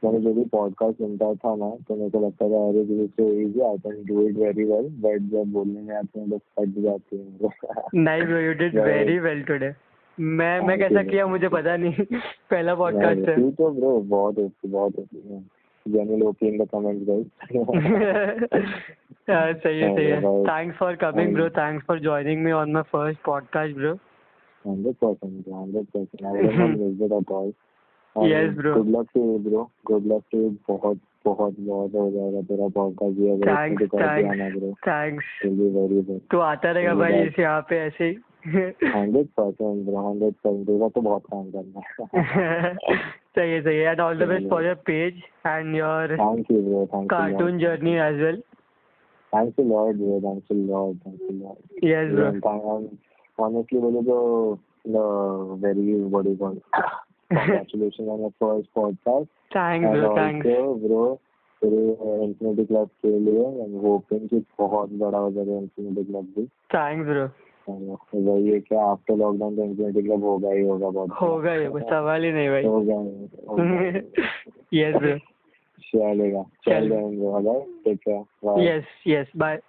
मैंने 0.03 0.19
जो 0.23 0.33
भी 0.33 0.43
पॉडकास्ट 0.51 0.97
सुनता 0.97 1.33
था 1.43 1.55
ना 1.55 1.69
तो 1.87 1.95
मेरे 1.95 2.09
को 2.09 2.19
लगता 2.25 2.49
था 2.49 2.63
अरे 2.69 2.83
this 2.85 2.99
is 3.01 3.11
so 3.19 3.27
easy 3.41 3.61
I 3.69 3.77
can 3.85 4.03
do 4.07 4.27
it 4.27 4.37
very 4.37 4.63
well 4.71 4.87
but 5.05 5.29
जब 5.33 5.51
बोलने 5.53 5.81
में 5.81 5.95
आते 5.95 6.19
हैं 6.19 6.29
तो 6.29 6.37
फट 6.37 6.81
जाती 6.87 7.17
है 7.17 7.51
नहीं 7.95 8.23
bro 8.23 8.39
you 8.39 8.53
did 8.63 8.79
very 8.79 9.19
well 9.27 9.43
today 9.51 9.71
मैं 10.19 10.59
मैं 10.61 10.77
कैसा 10.79 11.03
किया 11.03 11.27
मुझे 11.27 11.47
पता 11.47 11.75
नहीं। 11.77 11.93
पहला 12.51 12.75
पॉडकास्ट 12.75 13.29
है। 13.29 13.35
तू 13.35 13.51
तो 13.51 13.69
ब्रो 13.69 13.99
बहुत 13.99 14.39
ओपी 14.39 14.67
बहुत 14.67 14.99
OP 14.99 15.45
genuine 15.85 16.23
OP 16.23 16.47
in 16.47 16.63
the 16.63 16.67
comments 16.67 17.07
guys 17.09 17.27
हाँ, 19.29 19.53
सही 19.53 19.79
है 19.79 19.95
सही 19.95 20.05
है। 20.05 20.21
Thanks 20.45 20.77
for 20.77 20.95
coming 20.95 21.33
bro 21.33 21.49
thanks 21.49 21.85
for 21.85 21.99
joining 21.99 22.43
me 22.43 22.51
on 22.51 22.71
my 22.71 22.83
first 22.83 23.19
podcast 23.25 23.75
bro 23.75 23.93
hundred 24.65 24.95
percent 24.95 25.47
hundred 25.53 25.85
percent 25.85 26.25
I 26.25 26.41
will 26.41 26.59
not 26.59 27.03
it 27.03 27.11
at 27.11 27.31
all 27.31 27.53
Yes, 28.15 28.55
bro. 28.55 28.73
Good 28.73 28.87
luck 28.89 29.07
to 29.13 29.21
you 29.21 29.37
bro 29.39 29.71
good 29.85 30.05
luck 30.05 30.23
to 30.31 30.37
you 30.41 30.49
बहुत 30.67 30.97
बहुत 31.25 31.55
बहुत 31.59 31.93
हो 31.93 32.11
जाएगा 32.11 32.41
तेरा 32.41 32.67
podcast 32.67 33.19
ये 33.19 33.29
अगर. 33.31 33.49
Bro 34.57 34.71
thanks 34.87 35.25
very 35.45 36.01
good 36.01 36.19
तो 36.31 36.39
आता 36.39 36.71
रहेगा 36.71 36.93
भाई. 36.93 37.13
इस 37.13 37.39
यहाँ 37.39 37.61
पे 37.61 37.77
ऐसे 37.77 38.05
ही। 38.05 38.17
Hundred 38.47 39.27
percent 39.27 39.85
bro 39.85 40.09
hundred 40.09 40.33
percent 40.33 40.67
तेरा 40.67 40.87
तो 40.89 41.01
बहुत 41.01 41.23
काम 41.33 41.51
करना 41.51 41.79
है। 41.79 42.75
सही 43.35 43.51
है 43.51 43.61
सही 43.61 43.77
है. 43.77 43.91
And 43.91 43.99
all 43.99 44.19
the 44.19 44.27
best 44.27 44.49
for 44.49 44.65
your 44.65 44.75
page 44.75 45.21
and 45.47 45.75
your 45.75 46.17
thank 46.17 46.51
you 46.51 46.61
bro 46.61 46.85
thank 46.85 47.01
you 47.03 47.07
cartoon 47.07 47.59
journey 47.59 47.95
as 47.97 48.21
well 48.21 48.41
thanks 49.33 49.59
a 49.59 49.63
lot 49.63 49.95
bro 49.95 50.19
thanks 50.19 50.51
a 50.51 50.55
lot 50.55 50.95
thanks 50.95 51.21
a 51.21 51.33
lot 51.33 51.83
yes 51.83 52.13
bro 52.13 53.81
बोले 53.81 54.01
तो 54.03 54.59
very 55.63 56.03
what 56.11 56.23
do 56.23 56.31
you 56.31 56.37
call 56.37 56.53
it? 56.53 56.63
congratulations 57.31 58.09
on 58.09 58.19
your 58.19 58.33
first 58.43 58.69
podcast. 58.77 59.27
Thanks 59.55 59.89
and 59.89 59.97
bro 59.97 60.17
thanks 60.17 60.47
bro 60.83 61.17
तेरे 61.61 62.23
infinity 62.23 62.65
club 62.65 62.89
के 63.05 63.19
लिए 63.19 63.43
I'm 63.63 63.75
hoping 63.85 64.29
कि 64.29 64.43
बहुत 64.59 64.89
बड़ा 64.93 65.17
हो 65.17 65.31
जाएगा 65.31 65.57
इंफिनिटी 65.57 66.03
क्लब 66.03 66.33
भी। 66.37 66.45
थैंक्स 66.75 67.07
ब्रो 67.07 67.27
और 67.69 67.97
वही 68.15 68.49
है 68.49 68.59
क्या 68.59 68.83
आफ्टर 68.83 69.15
लॉकडाउन 69.15 69.55
तो 69.55 69.63
इंफिनिटी 69.63 70.01
क्लब 70.01 70.23
होगा 70.23 70.51
ही 70.51 70.61
होगा 70.61 70.89
बहुत। 70.89 71.09
होगा 71.21 71.53
ही 71.53 71.65
होगा 71.65 71.81
सवाल 71.89 72.23
ही 72.23 72.31
नहीं 72.31 72.49
भाई। 72.49 72.63
होगा 72.63 72.95
यस 74.73 74.95
ब्रो 74.95 75.17
चलेगा 75.83 76.43
चल। 76.43 76.89
चल। 76.89 76.89
जाएँगे 76.89 77.59
take 77.83 77.97
care 77.97 78.59
yes 78.59 78.83
yes 79.07 79.27
bye 79.37 79.59